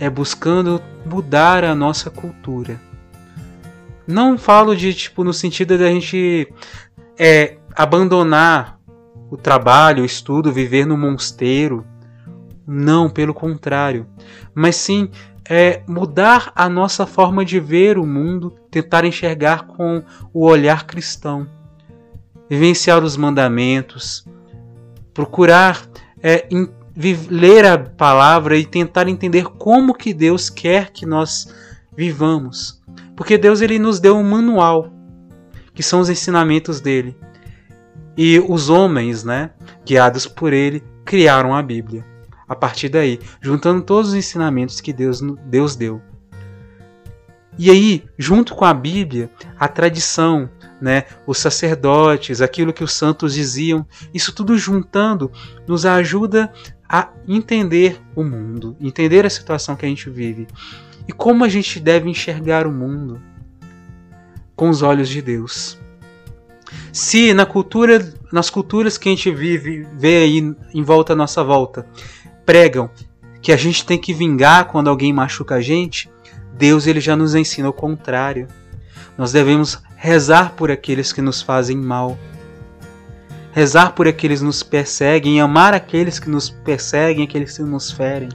é 0.00 0.08
buscando 0.08 0.80
mudar 1.04 1.64
a 1.64 1.74
nossa 1.74 2.08
cultura. 2.08 2.80
Não 4.06 4.38
falo 4.38 4.74
de 4.74 4.94
tipo 4.94 5.22
no 5.22 5.34
sentido 5.34 5.76
da 5.76 5.90
gente 5.90 6.50
é, 7.18 7.58
abandonar 7.74 8.80
o 9.30 9.36
trabalho, 9.36 10.02
o 10.02 10.06
estudo, 10.06 10.50
viver 10.50 10.86
no 10.86 10.96
mosteiro. 10.96 11.84
Não, 12.66 13.10
pelo 13.10 13.34
contrário. 13.34 14.06
Mas 14.54 14.76
sim 14.76 15.10
é 15.48 15.82
mudar 15.86 16.52
a 16.54 16.68
nossa 16.68 17.06
forma 17.06 17.44
de 17.44 17.60
ver 17.60 17.98
o 17.98 18.06
mundo, 18.06 18.54
tentar 18.70 19.04
enxergar 19.04 19.66
com 19.66 20.02
o 20.32 20.44
olhar 20.44 20.86
cristão, 20.86 21.46
vivenciar 22.48 23.02
os 23.02 23.16
mandamentos, 23.16 24.26
procurar 25.14 25.86
é, 26.22 26.48
ler 27.28 27.64
a 27.64 27.78
palavra 27.78 28.56
e 28.56 28.64
tentar 28.64 29.08
entender 29.08 29.44
como 29.44 29.94
que 29.94 30.12
Deus 30.12 30.50
quer 30.50 30.90
que 30.90 31.06
nós 31.06 31.54
vivamos, 31.96 32.82
porque 33.14 33.38
Deus 33.38 33.60
ele 33.60 33.78
nos 33.78 34.00
deu 34.00 34.16
um 34.16 34.22
manual, 34.22 34.90
que 35.74 35.82
são 35.82 36.00
os 36.00 36.08
ensinamentos 36.08 36.80
dele, 36.80 37.16
e 38.16 38.38
os 38.38 38.70
homens, 38.70 39.24
né, 39.24 39.50
guiados 39.84 40.26
por 40.26 40.52
ele, 40.52 40.82
criaram 41.04 41.54
a 41.54 41.62
Bíblia 41.62 42.15
a 42.48 42.54
partir 42.54 42.88
daí, 42.88 43.18
juntando 43.40 43.82
todos 43.82 44.10
os 44.10 44.14
ensinamentos 44.14 44.80
que 44.80 44.92
Deus, 44.92 45.20
Deus 45.44 45.76
deu. 45.76 46.00
E 47.58 47.70
aí, 47.70 48.04
junto 48.18 48.54
com 48.54 48.66
a 48.66 48.74
Bíblia, 48.74 49.30
a 49.58 49.66
tradição, 49.66 50.48
né, 50.80 51.04
os 51.26 51.38
sacerdotes, 51.38 52.42
aquilo 52.42 52.72
que 52.72 52.84
os 52.84 52.92
santos 52.92 53.32
diziam, 53.32 53.86
isso 54.12 54.34
tudo 54.34 54.58
juntando 54.58 55.32
nos 55.66 55.86
ajuda 55.86 56.52
a 56.88 57.08
entender 57.26 58.00
o 58.14 58.22
mundo, 58.22 58.76
entender 58.78 59.24
a 59.24 59.30
situação 59.30 59.74
que 59.74 59.86
a 59.86 59.88
gente 59.88 60.10
vive 60.10 60.46
e 61.08 61.12
como 61.12 61.44
a 61.44 61.48
gente 61.48 61.80
deve 61.80 62.10
enxergar 62.10 62.66
o 62.66 62.72
mundo 62.72 63.20
com 64.54 64.68
os 64.68 64.82
olhos 64.82 65.08
de 65.08 65.22
Deus. 65.22 65.78
Se 66.92 67.32
na 67.32 67.46
cultura, 67.46 68.12
nas 68.32 68.50
culturas 68.50 68.98
que 68.98 69.08
a 69.08 69.12
gente 69.12 69.30
vive, 69.30 69.86
vê 69.94 70.18
aí 70.18 70.54
em 70.74 70.82
volta 70.82 71.12
à 71.12 71.16
nossa 71.16 71.42
volta, 71.42 71.86
pregam 72.46 72.88
que 73.42 73.52
a 73.52 73.56
gente 73.56 73.84
tem 73.84 73.98
que 73.98 74.14
vingar 74.14 74.66
quando 74.66 74.88
alguém 74.88 75.12
machuca 75.12 75.56
a 75.56 75.60
gente, 75.60 76.10
Deus 76.56 76.86
ele 76.86 77.00
já 77.00 77.14
nos 77.14 77.34
ensina 77.34 77.68
o 77.68 77.72
contrário. 77.72 78.46
Nós 79.18 79.32
devemos 79.32 79.82
rezar 79.96 80.52
por 80.52 80.70
aqueles 80.70 81.12
que 81.12 81.20
nos 81.20 81.42
fazem 81.42 81.76
mal. 81.76 82.16
Rezar 83.52 83.92
por 83.92 84.06
aqueles 84.06 84.40
que 84.40 84.44
nos 84.44 84.62
perseguem, 84.62 85.40
amar 85.40 85.74
aqueles 85.74 86.18
que 86.18 86.30
nos 86.30 86.48
perseguem, 86.48 87.24
aqueles 87.24 87.56
que 87.56 87.62
nos 87.62 87.90
ferem. 87.90 88.28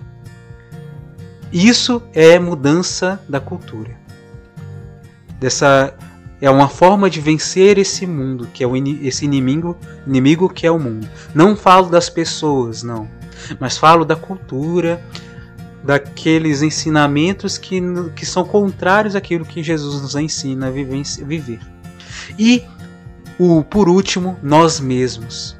Isso 1.51 2.01
é 2.13 2.37
mudança 2.39 3.21
da 3.27 3.39
cultura. 3.39 3.99
Dessa 5.39 5.93
é 6.39 6.49
uma 6.49 6.69
forma 6.69 7.09
de 7.09 7.19
vencer 7.19 7.77
esse 7.77 8.07
mundo, 8.07 8.47
que 8.53 8.63
é 8.63 8.67
o, 8.67 8.75
esse 8.75 9.25
inimigo, 9.25 9.77
inimigo 10.07 10.49
que 10.49 10.65
é 10.65 10.71
o 10.71 10.79
mundo. 10.79 11.07
Não 11.35 11.55
falo 11.55 11.89
das 11.89 12.09
pessoas, 12.09 12.81
não 12.81 13.20
mas 13.59 13.77
falo 13.77 14.05
da 14.05 14.15
cultura, 14.15 15.01
daqueles 15.83 16.61
ensinamentos 16.61 17.57
que, 17.57 17.81
que 18.15 18.25
são 18.25 18.43
contrários 18.43 19.15
àquilo 19.15 19.45
que 19.45 19.63
Jesus 19.63 20.01
nos 20.01 20.15
ensina 20.15 20.67
a 20.67 20.71
viver. 20.71 21.59
E, 22.37 22.63
o, 23.39 23.63
por 23.63 23.89
último, 23.89 24.37
nós 24.43 24.79
mesmos. 24.79 25.57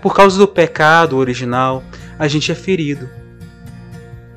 Por 0.00 0.14
causa 0.14 0.38
do 0.38 0.48
pecado 0.48 1.16
original, 1.16 1.84
a 2.18 2.26
gente 2.26 2.50
é 2.50 2.54
ferido. 2.54 3.08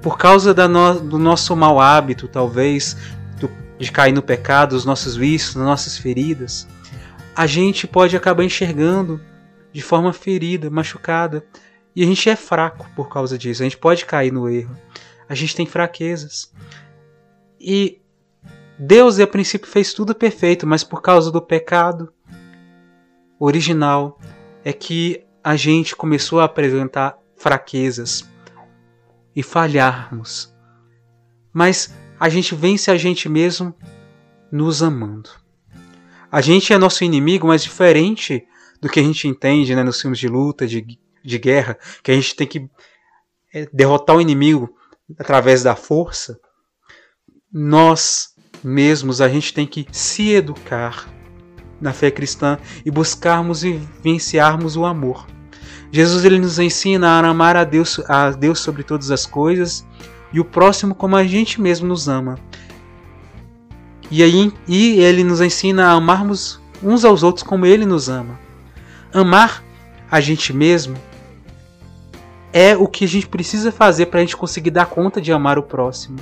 Por 0.01 0.17
causa 0.17 0.53
no, 0.67 1.00
do 1.00 1.17
nosso 1.17 1.55
mau 1.55 1.79
hábito, 1.79 2.27
talvez, 2.27 2.97
do, 3.39 3.50
de 3.79 3.89
cair 3.91 4.12
no 4.12 4.21
pecado, 4.21 4.73
os 4.73 4.83
nossos 4.83 5.15
vícios, 5.15 5.55
nossas 5.55 5.97
feridas, 5.97 6.67
a 7.33 7.47
gente 7.47 7.88
pode 7.88 8.15
acabar 8.15 8.43
enxergando 8.43 9.21
de 9.71 9.81
forma 9.81 10.12
ferida, 10.12 10.69
machucada, 10.69 11.43
e 11.95 12.03
a 12.03 12.05
gente 12.05 12.29
é 12.29 12.35
fraco 12.35 12.89
por 12.95 13.09
causa 13.09 13.38
disso. 13.38 13.62
A 13.62 13.65
gente 13.65 13.77
pode 13.77 14.05
cair 14.05 14.31
no 14.31 14.50
erro. 14.50 14.75
A 15.29 15.35
gente 15.35 15.55
tem 15.55 15.65
fraquezas. 15.65 16.51
E 17.59 18.01
Deus, 18.77 19.19
a 19.19 19.27
princípio, 19.27 19.67
fez 19.67 19.93
tudo 19.93 20.15
perfeito, 20.15 20.65
mas 20.65 20.83
por 20.83 21.01
causa 21.01 21.31
do 21.31 21.41
pecado, 21.41 22.12
original 23.39 24.19
é 24.63 24.73
que 24.73 25.23
a 25.43 25.55
gente 25.55 25.95
começou 25.95 26.39
a 26.39 26.45
apresentar 26.45 27.17
fraquezas 27.35 28.27
e 29.35 29.43
falharmos. 29.43 30.53
Mas 31.51 31.93
a 32.19 32.29
gente 32.29 32.55
vence 32.55 32.89
a 32.89 32.97
gente 32.97 33.27
mesmo 33.29 33.75
nos 34.51 34.81
amando. 34.81 35.29
A 36.31 36.41
gente 36.41 36.73
é 36.73 36.77
nosso 36.77 37.03
inimigo, 37.03 37.47
mas 37.47 37.63
diferente 37.63 38.45
do 38.81 38.89
que 38.89 39.00
a 39.00 39.03
gente 39.03 39.27
entende 39.27 39.75
né, 39.75 39.83
nos 39.83 40.01
filmes 40.01 40.19
de 40.19 40.27
luta, 40.27 40.65
de, 40.65 41.00
de 41.24 41.38
guerra, 41.38 41.77
que 42.03 42.12
a 42.12 42.15
gente 42.15 42.36
tem 42.36 42.48
que 42.48 42.70
é, 43.53 43.68
derrotar 43.72 44.15
o 44.15 44.22
inimigo 44.22 44.75
através 45.18 45.63
da 45.63 45.75
força, 45.75 46.39
nós 47.51 48.34
mesmos 48.63 49.22
a 49.22 49.30
gente 49.30 49.53
tem 49.53 49.68
que 49.68 49.86
se 49.92 50.32
educar 50.32 51.08
na 51.80 51.94
fé 51.94 52.10
cristã 52.10 52.58
e 52.86 52.89
buscarmos 52.89 53.62
vivenciarmos 53.62 54.75
o 54.75 54.86
amor. 54.86 55.27
Jesus 55.92 56.25
ele 56.25 56.39
nos 56.39 56.58
ensina 56.58 57.08
a 57.08 57.27
amar 57.27 57.56
a 57.56 57.63
Deus, 57.63 58.00
a 58.08 58.32
Deus 58.32 58.60
sobre 58.60 58.84
todas 58.84 59.12
as 59.12 59.25
coisas 59.25 59.86
e 60.32 60.39
o 60.39 60.46
próximo 60.46 60.96
como 60.96 61.15
a 61.15 61.24
gente 61.24 61.62
mesmo 61.62 61.88
nos 61.88 62.08
ama. 62.08 62.39
E 64.10 64.24
aí 64.24 64.51
e 64.68 65.00
ele 65.00 65.24
nos 65.24 65.42
ensina 65.42 65.88
a 65.88 65.92
amarmos 65.92 66.60
uns 66.82 67.06
aos 67.06 67.22
outros 67.22 67.44
como 67.44 67.65
ele 67.65 67.86
nos 67.86 68.10
ama. 68.10 68.39
Amar 69.13 69.63
a 70.10 70.20
gente 70.20 70.51
mesmo 70.51 70.98
é 72.53 72.77
o 72.77 72.88
que 72.88 73.03
a 73.03 73.07
gente 73.07 73.27
precisa 73.27 73.72
fazer 73.72 74.05
para 74.05 74.19
a 74.19 74.22
gente 74.22 74.38
conseguir 74.38 74.69
dar 74.69 74.86
conta 74.86 75.19
de 75.19 75.33
amar 75.33 75.57
o 75.57 75.63
próximo. 75.63 76.19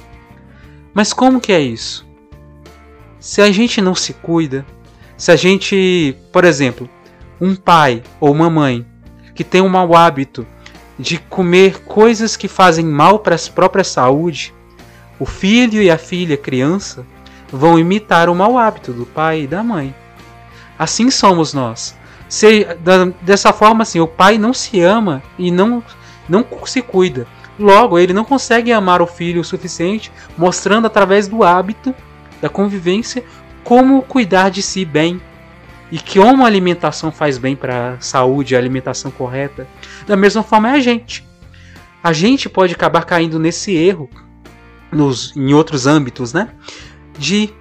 Mas 0.94 1.12
como 1.12 1.42
que 1.42 1.52
é 1.52 1.60
isso? 1.60 2.08
Se 3.20 3.42
a 3.42 3.52
gente 3.52 3.82
não 3.82 3.94
se 3.94 4.14
cuida, 4.14 4.66
se 5.18 5.32
a 5.32 5.36
gente, 5.36 6.16
por 6.32 6.46
exemplo, 6.46 6.90
um 7.40 7.56
pai 7.56 8.02
ou 8.20 8.32
uma 8.32 8.50
mãe 8.50 8.86
que 9.36 9.44
tem 9.44 9.62
um 9.62 9.70
mau 9.70 9.96
hábito 9.96 10.48
de 10.98 11.18
comer 11.18 11.84
coisas 11.84 12.36
que 12.36 12.48
fazem 12.48 12.86
mal 12.86 13.20
para 13.20 13.36
a 13.36 13.52
própria 13.54 13.84
saúde, 13.84 14.54
o 15.20 15.26
filho 15.26 15.82
e 15.82 15.92
a 15.92 15.98
filha, 15.98 16.38
criança, 16.38 17.06
vão 17.52 17.78
imitar 17.78 18.30
o 18.30 18.36
mau 18.36 18.58
hábito 18.58 18.94
do 18.94 19.06
pai 19.06 19.42
e 19.42 19.48
da 19.48 19.64
mãe. 19.64 19.94
Assim 20.80 21.12
somos 21.12 21.54
nós. 21.54 21.96
Se, 22.28 22.66
dessa 23.22 23.52
forma, 23.52 23.84
assim, 23.84 24.00
o 24.00 24.08
pai 24.08 24.38
não 24.38 24.54
se 24.54 24.80
ama 24.80 25.22
e 25.38 25.52
não, 25.52 25.84
não 26.28 26.46
se 26.66 26.82
cuida. 26.82 27.28
Logo, 27.60 28.00
ele 28.00 28.14
não 28.14 28.24
consegue 28.24 28.72
amar 28.72 29.02
o 29.02 29.08
filho 29.08 29.42
o 29.42 29.46
suficiente, 29.46 30.12
mostrando 30.38 30.88
através 30.88 31.28
do 31.28 31.44
hábito, 31.44 31.94
da 32.42 32.50
convivência, 32.50 33.24
como 33.64 34.02
cuidar 34.02 34.50
de 34.50 34.62
si 34.62 34.84
bem 34.84 35.22
e 35.92 36.00
que 36.00 36.20
uma 36.20 36.46
alimentação 36.46 37.12
faz 37.12 37.38
bem 37.38 37.56
para 37.56 37.94
a 37.94 38.00
saúde, 38.00 38.56
a 38.56 38.60
alimentação 38.60 39.12
correta. 39.12 39.68
Da 40.08 40.16
mesma 40.16 40.42
forma 40.42 40.70
é 40.70 40.74
a 40.74 40.80
gente. 40.80 41.28
A 42.02 42.14
gente 42.14 42.50
pode 42.50 42.74
acabar 42.74 43.06
caindo 43.06 43.38
nesse 43.38 43.76
erro 43.76 44.10
nos, 44.92 45.36
em 45.36 45.54
outros 45.54 45.86
âmbitos, 45.86 46.34
né? 46.34 46.50
De 47.20 47.54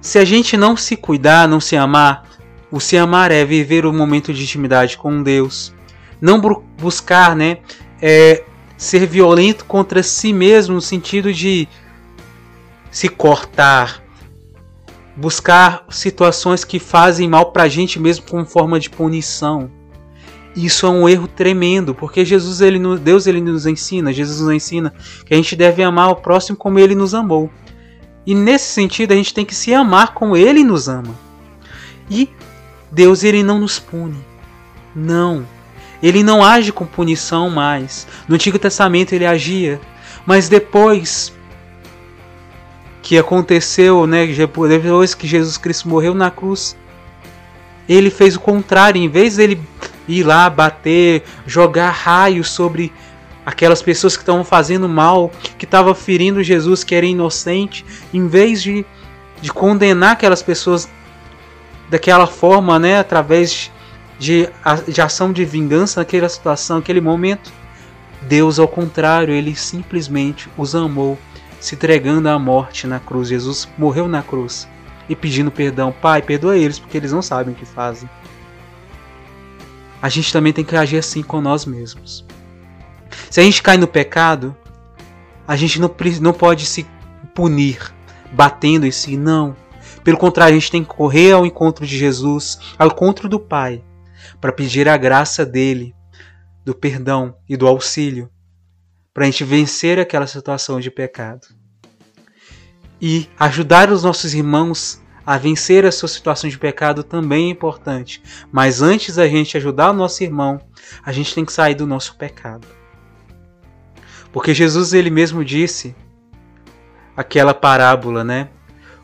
se 0.00 0.18
a 0.18 0.24
gente 0.24 0.56
não 0.56 0.76
se 0.76 0.96
cuidar, 0.96 1.48
não 1.48 1.60
se 1.60 1.76
amar, 1.76 2.24
o 2.70 2.80
se 2.80 2.96
amar 2.96 3.30
é 3.30 3.44
viver 3.44 3.86
o 3.86 3.90
um 3.90 3.96
momento 3.96 4.34
de 4.34 4.42
intimidade 4.42 4.98
com 4.98 5.22
Deus, 5.22 5.72
não 6.20 6.40
buscar, 6.78 7.36
né, 7.36 7.58
é, 8.00 8.42
ser 8.76 9.06
violento 9.06 9.64
contra 9.64 10.02
si 10.02 10.32
mesmo 10.32 10.74
no 10.74 10.80
sentido 10.80 11.32
de 11.32 11.68
se 12.90 13.08
cortar, 13.08 14.02
buscar 15.16 15.84
situações 15.90 16.64
que 16.64 16.78
fazem 16.78 17.28
mal 17.28 17.52
para 17.52 17.64
a 17.64 17.68
gente 17.68 17.98
mesmo 17.98 18.26
como 18.26 18.44
forma 18.44 18.78
de 18.78 18.90
punição. 18.90 19.70
Isso 20.54 20.86
é 20.86 20.88
um 20.88 21.06
erro 21.06 21.28
tremendo, 21.28 21.94
porque 21.94 22.24
Jesus, 22.24 22.62
ele, 22.62 22.78
Deus, 22.96 23.26
ele 23.26 23.42
nos 23.42 23.66
ensina, 23.66 24.12
Jesus 24.12 24.40
nos 24.40 24.54
ensina 24.54 24.94
que 25.26 25.34
a 25.34 25.36
gente 25.36 25.54
deve 25.54 25.82
amar 25.82 26.08
o 26.10 26.16
próximo 26.16 26.56
como 26.56 26.78
ele 26.78 26.94
nos 26.94 27.14
amou. 27.14 27.50
E 28.26 28.34
nesse 28.34 28.72
sentido, 28.72 29.12
a 29.12 29.16
gente 29.16 29.34
tem 29.34 29.44
que 29.44 29.54
se 29.54 29.74
amar 29.74 30.14
como 30.14 30.36
ele 30.36 30.64
nos 30.64 30.88
ama. 30.88 31.14
E 32.10 32.30
Deus, 32.90 33.22
ele 33.22 33.42
não 33.42 33.58
nos 33.58 33.78
pune. 33.78 34.18
Não. 34.94 35.46
Ele 36.02 36.22
não 36.22 36.44
age 36.44 36.72
com 36.72 36.84
punição 36.84 37.48
mais. 37.50 38.06
No 38.28 38.34
Antigo 38.34 38.58
Testamento 38.58 39.12
ele 39.12 39.26
agia, 39.26 39.80
mas 40.24 40.48
depois 40.48 41.32
que 43.02 43.16
aconteceu, 43.16 44.06
né, 44.06 44.26
depois 44.26 45.14
que 45.14 45.26
Jesus 45.26 45.56
Cristo 45.56 45.88
morreu 45.88 46.12
na 46.12 46.30
cruz, 46.30 46.76
ele 47.88 48.10
fez 48.10 48.34
o 48.34 48.40
contrário, 48.40 49.00
em 49.00 49.08
vez 49.08 49.36
dele 49.36 49.60
ir 50.08 50.24
lá 50.24 50.50
bater, 50.50 51.22
jogar 51.46 51.90
raios 51.90 52.50
sobre 52.50 52.92
aquelas 53.44 53.80
pessoas 53.80 54.16
que 54.16 54.24
estavam 54.24 54.44
fazendo 54.44 54.88
mal, 54.88 55.30
que 55.56 55.64
estavam 55.64 55.94
ferindo 55.94 56.42
Jesus, 56.42 56.82
que 56.82 56.96
era 56.96 57.06
inocente, 57.06 57.86
em 58.12 58.26
vez 58.26 58.60
de, 58.60 58.84
de 59.40 59.52
condenar 59.52 60.12
aquelas 60.12 60.42
pessoas 60.42 60.88
daquela 61.88 62.26
forma, 62.26 62.76
né, 62.76 62.98
através 62.98 63.70
de, 64.18 64.48
de 64.88 65.00
ação 65.00 65.32
de 65.32 65.44
vingança 65.44 66.00
naquela 66.00 66.28
situação, 66.28 66.76
naquele 66.76 67.00
momento, 67.00 67.52
Deus, 68.22 68.58
ao 68.58 68.66
contrário, 68.66 69.32
ele 69.32 69.54
simplesmente 69.54 70.48
os 70.56 70.74
amou 70.74 71.18
se 71.60 71.74
entregando 71.74 72.28
à 72.28 72.38
morte 72.38 72.86
na 72.86 72.98
cruz. 72.98 73.28
Jesus 73.28 73.68
morreu 73.78 74.08
na 74.08 74.22
cruz 74.22 74.68
e 75.08 75.14
pedindo 75.14 75.50
perdão. 75.50 75.92
Pai, 75.92 76.22
perdoa 76.22 76.56
eles 76.56 76.78
porque 76.78 76.96
eles 76.96 77.12
não 77.12 77.22
sabem 77.22 77.54
o 77.54 77.56
que 77.56 77.66
fazem. 77.66 78.08
A 80.00 80.08
gente 80.08 80.32
também 80.32 80.52
tem 80.52 80.64
que 80.64 80.76
agir 80.76 80.98
assim 80.98 81.22
com 81.22 81.40
nós 81.40 81.64
mesmos. 81.64 82.24
Se 83.30 83.40
a 83.40 83.42
gente 83.42 83.62
cai 83.62 83.76
no 83.76 83.86
pecado, 83.86 84.56
a 85.46 85.56
gente 85.56 85.80
não, 85.80 85.94
não 86.20 86.32
pode 86.32 86.66
se 86.66 86.86
punir 87.34 87.94
batendo 88.32 88.86
em 88.86 88.90
si, 88.90 89.16
não. 89.16 89.56
Pelo 90.02 90.18
contrário, 90.18 90.54
a 90.54 90.58
gente 90.58 90.70
tem 90.70 90.82
que 90.82 90.88
correr 90.88 91.32
ao 91.32 91.46
encontro 91.46 91.86
de 91.86 91.96
Jesus, 91.96 92.58
ao 92.78 92.88
encontro 92.88 93.28
do 93.28 93.40
Pai, 93.40 93.82
para 94.40 94.52
pedir 94.52 94.88
a 94.88 94.96
graça 94.96 95.44
dele, 95.44 95.94
do 96.64 96.74
perdão 96.74 97.36
e 97.48 97.56
do 97.56 97.66
auxílio 97.66 98.30
para 99.16 99.24
a 99.24 99.30
gente 99.30 99.44
vencer 99.44 99.98
aquela 99.98 100.26
situação 100.26 100.78
de 100.78 100.90
pecado. 100.90 101.46
E 103.00 103.30
ajudar 103.38 103.90
os 103.90 104.02
nossos 104.02 104.34
irmãos 104.34 105.00
a 105.24 105.38
vencer 105.38 105.86
a 105.86 105.90
sua 105.90 106.06
situação 106.06 106.50
de 106.50 106.58
pecado 106.58 107.02
também 107.02 107.46
é 107.46 107.50
importante. 107.50 108.22
Mas 108.52 108.82
antes 108.82 109.16
da 109.16 109.26
gente 109.26 109.56
ajudar 109.56 109.90
o 109.90 109.94
nosso 109.94 110.22
irmão, 110.22 110.60
a 111.02 111.12
gente 111.12 111.34
tem 111.34 111.46
que 111.46 111.52
sair 111.54 111.74
do 111.74 111.86
nosso 111.86 112.14
pecado. 112.16 112.66
Porque 114.30 114.52
Jesus 114.52 114.92
ele 114.92 115.08
mesmo 115.08 115.42
disse 115.42 115.96
aquela 117.16 117.54
parábola, 117.54 118.22
né? 118.22 118.50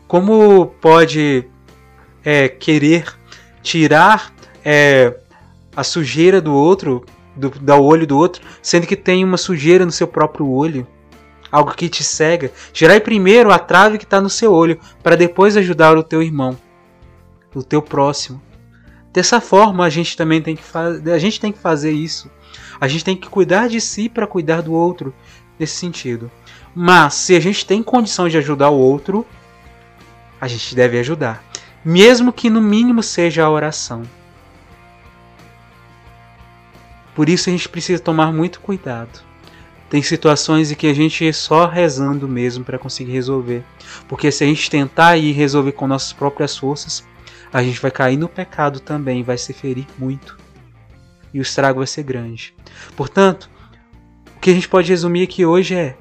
Como 0.07 0.67
pode 0.79 1.49
é, 2.23 2.47
querer 2.47 3.05
tirar 3.63 4.32
é, 4.63 5.15
a 5.75 5.83
sujeira 5.83 6.41
do 6.41 6.53
outro 6.53 7.05
do, 7.35 7.49
do 7.49 7.73
olho 7.73 8.05
do 8.05 8.17
outro, 8.17 8.41
sendo 8.61 8.87
que 8.87 8.95
tem 8.95 9.23
uma 9.23 9.37
sujeira 9.37 9.85
no 9.85 9.91
seu 9.91 10.07
próprio 10.07 10.47
olho, 10.47 10.87
algo 11.51 11.73
que 11.73 11.89
te 11.89 12.03
cega. 12.03 12.51
Tirai 12.71 12.99
primeiro 12.99 13.51
a 13.51 13.59
trave 13.59 13.97
que 13.97 14.03
está 14.03 14.21
no 14.21 14.29
seu 14.29 14.51
olho, 14.53 14.79
para 15.01 15.15
depois 15.15 15.57
ajudar 15.57 15.97
o 15.97 16.03
teu 16.03 16.21
irmão, 16.21 16.57
o 17.53 17.63
teu 17.63 17.81
próximo. 17.81 18.41
Dessa 19.11 19.39
forma, 19.39 19.85
a 19.85 19.89
gente 19.89 20.17
também 20.17 20.41
tem 20.41 20.55
que 20.55 20.63
a 21.11 21.19
gente 21.19 21.39
tem 21.39 21.51
que 21.51 21.59
fazer 21.59 21.91
isso. 21.91 22.31
A 22.81 22.87
gente 22.87 23.05
tem 23.05 23.15
que 23.15 23.29
cuidar 23.29 23.69
de 23.69 23.79
si 23.79 24.09
para 24.09 24.27
cuidar 24.27 24.61
do 24.61 24.73
outro, 24.73 25.13
nesse 25.59 25.75
sentido. 25.75 26.31
Mas 26.75 27.13
se 27.13 27.35
a 27.35 27.39
gente 27.39 27.65
tem 27.65 27.83
condição 27.83 28.27
de 28.27 28.37
ajudar 28.37 28.69
o 28.69 28.79
outro, 28.79 29.25
a 30.41 30.47
gente 30.47 30.75
deve 30.75 30.99
ajudar, 30.99 31.43
mesmo 31.85 32.33
que 32.33 32.49
no 32.49 32.59
mínimo 32.59 33.03
seja 33.03 33.43
a 33.43 33.49
oração. 33.49 34.03
Por 37.15 37.29
isso 37.29 37.49
a 37.49 37.51
gente 37.51 37.69
precisa 37.69 38.01
tomar 38.01 38.31
muito 38.31 38.59
cuidado. 38.59 39.21
Tem 39.89 40.01
situações 40.01 40.71
em 40.71 40.75
que 40.75 40.87
a 40.87 40.93
gente 40.93 41.27
é 41.27 41.31
só 41.31 41.67
rezando 41.67 42.27
mesmo 42.27 42.63
para 42.63 42.79
conseguir 42.79 43.11
resolver. 43.11 43.63
Porque 44.07 44.31
se 44.31 44.43
a 44.43 44.47
gente 44.47 44.69
tentar 44.69 45.17
ir 45.17 45.33
resolver 45.33 45.73
com 45.73 45.85
nossas 45.85 46.11
próprias 46.11 46.57
forças, 46.57 47.05
a 47.51 47.61
gente 47.61 47.79
vai 47.79 47.91
cair 47.91 48.17
no 48.17 48.27
pecado 48.27 48.79
também, 48.79 49.21
vai 49.21 49.37
se 49.37 49.53
ferir 49.53 49.85
muito. 49.99 50.35
E 51.31 51.39
o 51.39 51.43
estrago 51.43 51.79
vai 51.79 51.87
ser 51.87 52.01
grande. 52.01 52.55
Portanto, 52.95 53.49
o 54.35 54.39
que 54.39 54.49
a 54.49 54.53
gente 54.53 54.67
pode 54.67 54.89
resumir 54.89 55.23
aqui 55.23 55.45
hoje 55.45 55.75
é 55.75 55.95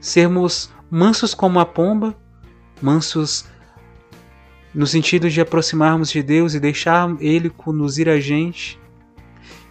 sermos 0.00 0.72
mansos 0.90 1.34
como 1.34 1.60
a 1.60 1.66
pomba, 1.66 2.16
mansos 2.80 3.44
no 4.74 4.86
sentido 4.86 5.28
de 5.28 5.40
aproximarmos 5.40 6.10
de 6.10 6.22
Deus 6.22 6.54
e 6.54 6.60
deixar 6.60 7.14
Ele 7.20 7.50
conduzir 7.50 8.08
a 8.08 8.18
gente 8.18 8.78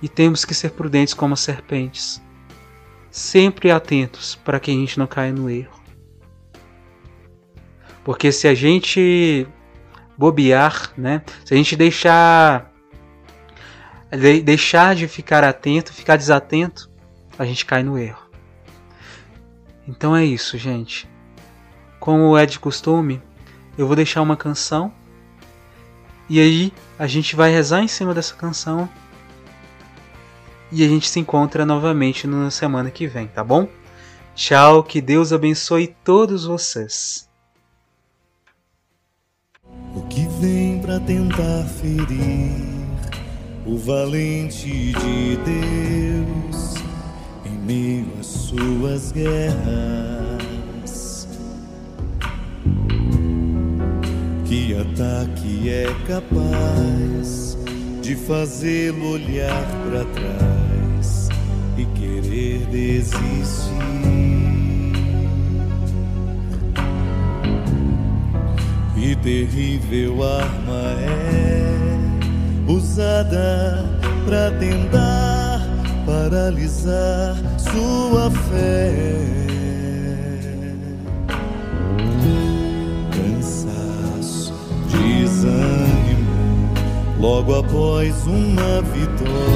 e 0.04 0.10
temos 0.10 0.44
que 0.44 0.54
ser 0.54 0.72
prudentes 0.72 1.14
como 1.14 1.34
as 1.34 1.40
serpentes, 1.40 2.22
sempre 3.10 3.72
atentos 3.72 4.36
para 4.36 4.60
que 4.60 4.70
a 4.70 4.74
gente 4.74 5.00
não 5.00 5.08
caia 5.08 5.32
no 5.32 5.50
erro. 5.50 5.82
Porque 8.04 8.30
se 8.30 8.46
a 8.46 8.54
gente 8.54 9.48
bobear, 10.18 10.92
né? 10.98 11.24
Se 11.46 11.54
a 11.54 11.58
gente 11.58 11.78
deixar 11.78 12.70
deixar 14.44 14.94
de 14.94 15.08
ficar 15.08 15.42
atento, 15.42 15.94
ficar 15.94 16.18
desatento, 16.18 16.92
a 17.40 17.46
gente 17.46 17.66
cai 17.66 17.82
no 17.82 17.98
erro. 17.98 18.30
Então 19.88 20.14
é 20.14 20.26
isso, 20.26 20.58
gente. 20.58 21.10
Como 21.98 22.38
é 22.38 22.46
de 22.46 22.60
costume, 22.60 23.22
eu 23.78 23.88
vou 23.88 23.96
deixar 23.96 24.22
uma 24.22 24.36
canção 24.36 24.94
e 26.30 26.42
aí 26.42 26.74
a 27.00 27.08
gente 27.08 27.38
vai 27.38 27.50
rezar 27.50 27.82
em 27.82 27.88
cima 27.88 28.14
dessa 28.14 28.36
canção 28.36 28.90
e 30.74 30.84
a 30.84 30.88
gente 30.88 31.08
se 31.08 31.20
encontra 31.20 31.66
novamente 31.66 32.26
na 32.26 32.50
semana 32.50 32.90
que 32.90 33.06
vem, 33.06 33.28
tá 33.28 33.44
bom? 33.44 33.68
Tchau, 34.34 34.84
que 34.84 35.00
Deus 35.00 35.32
abençoe 35.32 35.96
todos 36.04 36.46
vocês. 36.46 37.30
O 39.96 40.02
que 40.10 40.28
vem 40.42 40.80
para 40.82 41.00
tentar 41.00 41.64
ferir 41.80 42.74
o 43.68 43.78
valente 43.78 44.92
de 44.94 45.38
Deus 45.38 46.74
em 47.46 47.58
meio 47.60 48.08
às 48.20 48.26
suas 48.26 49.12
guerras? 49.12 49.54
Que 54.46 54.76
ataque 54.76 55.70
é 55.70 55.86
capaz 56.08 57.56
de 58.02 58.16
fazê-lo 58.16 59.12
olhar 59.12 59.64
para 59.88 60.06
trás 60.06 60.63
e 61.78 61.86
querer 61.86 62.66
desistir? 62.68 63.74
Que 68.94 69.16
terrível 69.18 70.24
arma 70.24 70.96
é 71.00 71.64
usada 72.68 73.86
para 74.26 74.52
tentar 74.52 75.62
paralisar 76.06 77.36
sua 77.58 78.32
fé. 78.32 79.20
Cansaço, 83.12 84.54
desânimo, 84.90 86.70
logo 87.20 87.60
após 87.60 88.26
uma 88.26 88.82
vitória, 88.94 89.53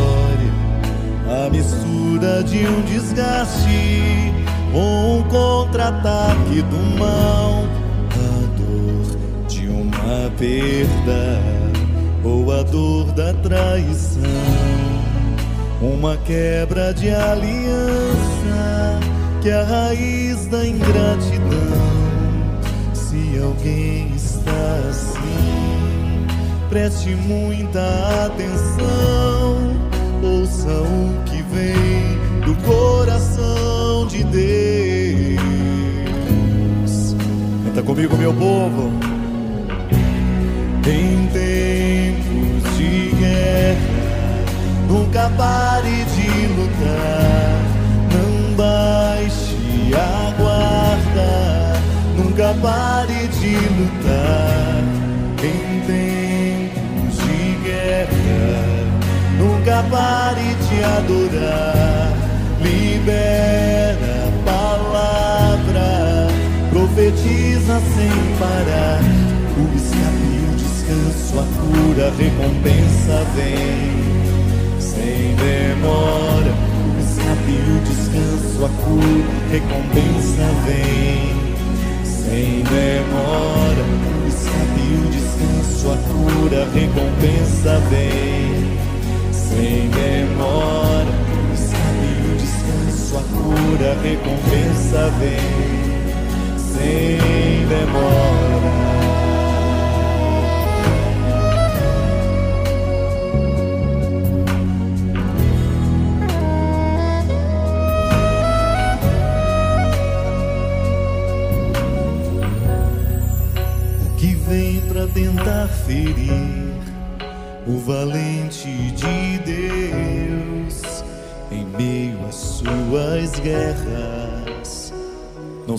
a 1.47 1.49
mistura 1.49 2.43
de 2.43 2.67
um 2.67 2.81
desgaste 2.81 4.33
com 4.71 5.19
um 5.19 5.23
contra-ataque 5.23 6.61
do 6.61 6.99
mal 6.99 7.67
a 10.07 10.29
perda 10.37 11.41
ou 12.23 12.51
a 12.53 12.63
dor 12.63 13.11
da 13.11 13.33
traição, 13.33 14.21
uma 15.81 16.15
quebra 16.17 16.93
de 16.93 17.09
aliança 17.09 18.99
que 19.41 19.49
é 19.49 19.53
a 19.53 19.63
raiz 19.63 20.47
da 20.47 20.65
ingratidão. 20.65 21.77
Se 22.93 23.39
alguém 23.43 24.13
está 24.15 24.89
assim, 24.89 26.27
preste 26.69 27.09
muita 27.15 27.81
atenção, 28.25 29.66
ouça 30.23 30.69
o 30.69 31.23
que 31.25 31.41
vem 31.43 32.17
do 32.45 32.55
coração 32.63 34.07
de 34.07 34.23
Deus. 34.23 35.37
Canta 37.65 37.83
comigo, 37.83 38.17
meu 38.17 38.33
povo. 38.33 38.91
Em 40.85 41.27
tempos 41.27 42.77
de 42.77 43.11
guerra, 43.19 43.79
nunca 44.87 45.29
pare 45.37 46.05
de 46.15 46.47
lutar. 46.55 47.61
Não 48.13 48.55
baixe 48.55 49.93
a 49.93 50.33
guarda, 50.41 51.81
nunca 52.15 52.53
pare 52.61 53.27
de 53.27 53.55
lutar. 53.77 54.83
Em 55.43 55.81
tempos 55.81 56.26
pare 59.89 60.55
de 60.67 60.83
adorar. 60.83 62.13
Libera 62.61 64.27
a 64.27 64.31
palavra, 64.45 66.27
profetiza 66.69 67.79
sem 67.95 68.11
parar. 68.39 69.01
O 69.57 69.75
escape 69.75 70.37
descanso, 70.57 71.39
a 71.39 71.45
cura, 71.57 72.07
a 72.07 72.11
recompensa 72.11 73.15
vem 73.35 74.79
sem 74.79 75.35
demora. 75.35 76.53
O 76.85 76.99
escape, 76.99 77.57
descanso, 77.85 78.65
a 78.65 78.69
cura, 78.83 79.29
a 79.37 79.51
recompensa 79.51 80.45
vem 80.65 81.27
sem 82.03 82.63
demora. 82.63 83.83
O 84.13 84.27
escape, 84.27 84.87
descanso, 85.11 85.91
a 85.91 85.97
cura, 86.11 86.63
a 86.63 86.69
recompensa 86.73 87.79
vem 87.89 88.56
sem 89.49 89.89
demora. 89.89 91.13
Escape, 91.53 92.27
o 92.27 92.37
descanso, 92.37 93.17
a 93.17 93.21
cura, 93.21 93.91
a 93.91 94.01
recompensa 94.01 95.09
vem 95.19 96.57
sem 96.57 97.65
demora. 97.67 98.06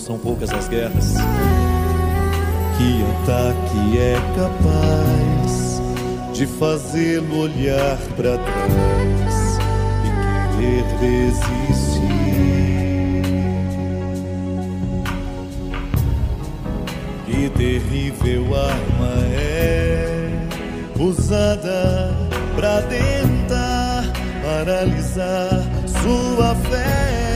São 0.09 0.17
poucas 0.17 0.49
as 0.51 0.67
guerras 0.67 1.13
que 2.75 3.05
ataque 3.21 3.99
é 3.99 4.15
capaz 4.35 5.79
de 6.33 6.47
fazê-lo 6.47 7.41
olhar 7.41 7.95
para 8.17 8.39
trás 8.39 9.59
e 10.03 10.09
querer 10.57 10.83
desistir. 10.99 12.01
Que 17.27 17.49
terrível 17.51 18.45
arma 18.55 19.13
é 19.35 20.31
usada 20.97 22.17
para 22.55 22.81
tentar 22.81 24.05
paralisar 24.41 25.61
sua 26.01 26.55
fé. 26.55 27.28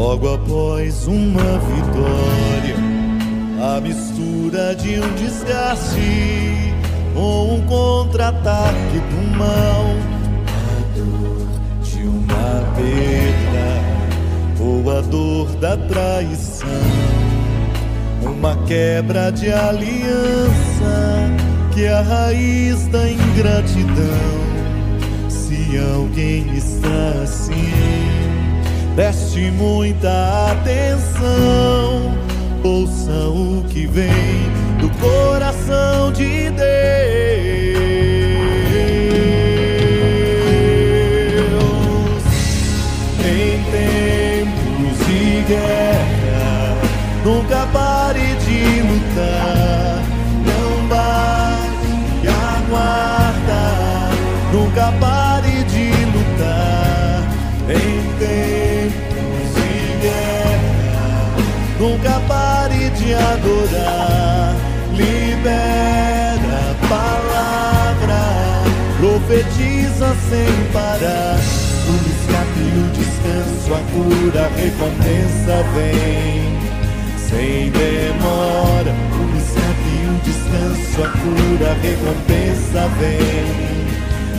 Logo 0.00 0.32
após 0.34 1.06
uma 1.06 1.58
vitória, 1.58 2.76
a 3.60 3.80
mistura 3.82 4.74
de 4.74 4.98
um 4.98 5.14
desgaste 5.14 6.74
ou 7.14 7.56
um 7.56 7.60
contra-ataque 7.66 8.98
do 9.10 9.38
mal. 9.38 9.84
Perda 12.76 13.82
ou 14.58 14.90
a 14.96 15.02
dor 15.02 15.48
da 15.56 15.76
traição, 15.76 16.68
uma 18.22 18.56
quebra 18.64 19.30
de 19.30 19.52
aliança 19.52 21.28
que 21.74 21.84
é 21.84 21.92
a 21.92 22.00
raiz 22.00 22.86
da 22.86 23.06
ingratidão. 23.10 24.40
Se 25.28 25.76
alguém 25.94 26.56
está 26.56 27.22
assim, 27.22 28.09
preste 29.00 29.50
muita 29.52 30.52
atenção, 30.52 32.12
ouça 32.62 33.30
o 33.30 33.64
que 33.70 33.86
vem 33.86 34.12
do 34.78 34.90
coração 35.00 36.12
de 36.12 36.50
Deus. 36.50 36.69
Adorar. 63.40 64.54
Libera 64.92 66.58
a 66.70 66.74
palavra, 66.88 68.22
profetiza 68.98 70.08
sem 70.28 70.52
parar. 70.72 71.38
O 71.88 71.94
escape, 72.06 72.64
o 72.76 72.86
descanso, 72.92 73.74
a 73.74 73.80
cura, 73.92 74.40
a 74.44 74.48
recompensa 74.48 75.54
vem. 75.74 76.58
Sem 77.28 77.70
demora, 77.70 78.92
o 79.12 79.24
escape, 79.38 79.94
o 80.06 80.14
descanso, 80.24 80.98
a 81.02 81.08
cura, 81.08 81.70
a 81.70 81.74
recompensa 81.74 82.80
vem. 82.98 83.80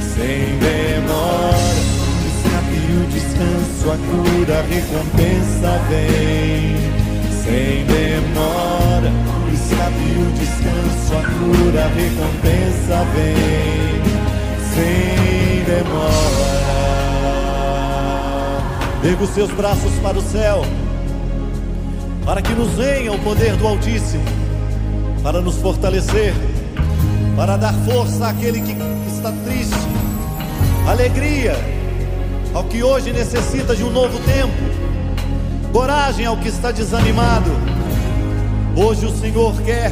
Sem 0.01 0.43
demora, 0.59 1.57
o 1.97 2.19
escape, 2.27 2.79
o 2.93 3.03
descanso, 3.07 3.91
a 3.91 3.97
cura, 3.97 4.59
a 4.59 4.63
recompensa 4.63 5.71
vem. 5.89 7.00
Sem 7.43 7.85
demora, 7.85 9.11
o 9.43 9.49
escape, 9.53 10.07
o 10.17 10.31
descanso, 10.37 11.15
a 11.15 11.21
cura, 11.39 11.85
a 11.85 11.87
recompensa 11.87 12.97
vem. 13.15 14.01
Sem 14.73 15.63
demora. 15.65 16.51
Erga 19.03 19.23
os 19.23 19.29
seus 19.31 19.49
braços 19.51 19.91
para 20.03 20.17
o 20.19 20.21
céu, 20.21 20.61
para 22.23 22.39
que 22.39 22.53
nos 22.53 22.73
venha 22.73 23.11
o 23.11 23.17
poder 23.19 23.55
do 23.55 23.67
Altíssimo, 23.67 24.23
para 25.23 25.41
nos 25.41 25.55
fortalecer, 25.55 26.35
para 27.35 27.57
dar 27.57 27.73
força 27.73 28.27
àquele 28.27 28.61
que 28.61 28.77
está 29.07 29.31
triste, 29.43 29.75
alegria 30.87 31.55
ao 32.53 32.63
que 32.65 32.83
hoje 32.83 33.11
necessita 33.11 33.75
de 33.75 33.83
um 33.83 33.89
novo 33.89 34.19
tempo, 34.19 34.53
coragem 35.71 36.25
ao 36.25 36.37
que 36.37 36.49
está 36.49 36.71
desanimado. 36.71 37.49
Hoje 38.75 39.05
o 39.05 39.17
Senhor 39.17 39.59
quer 39.61 39.91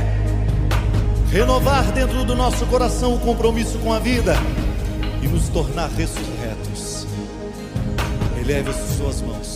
renovar 1.32 1.92
dentro 1.92 2.24
do 2.24 2.36
nosso 2.36 2.66
coração 2.66 3.16
o 3.16 3.20
compromisso 3.20 3.78
com 3.80 3.94
a 3.94 4.00
vida 4.00 4.36
e 5.22 5.28
nos 5.28 5.48
tornar 5.50 5.90
ressurretos. 5.90 7.08
Eleve 8.40 8.70
as 8.70 8.98
suas 8.98 9.22
mãos. 9.22 9.50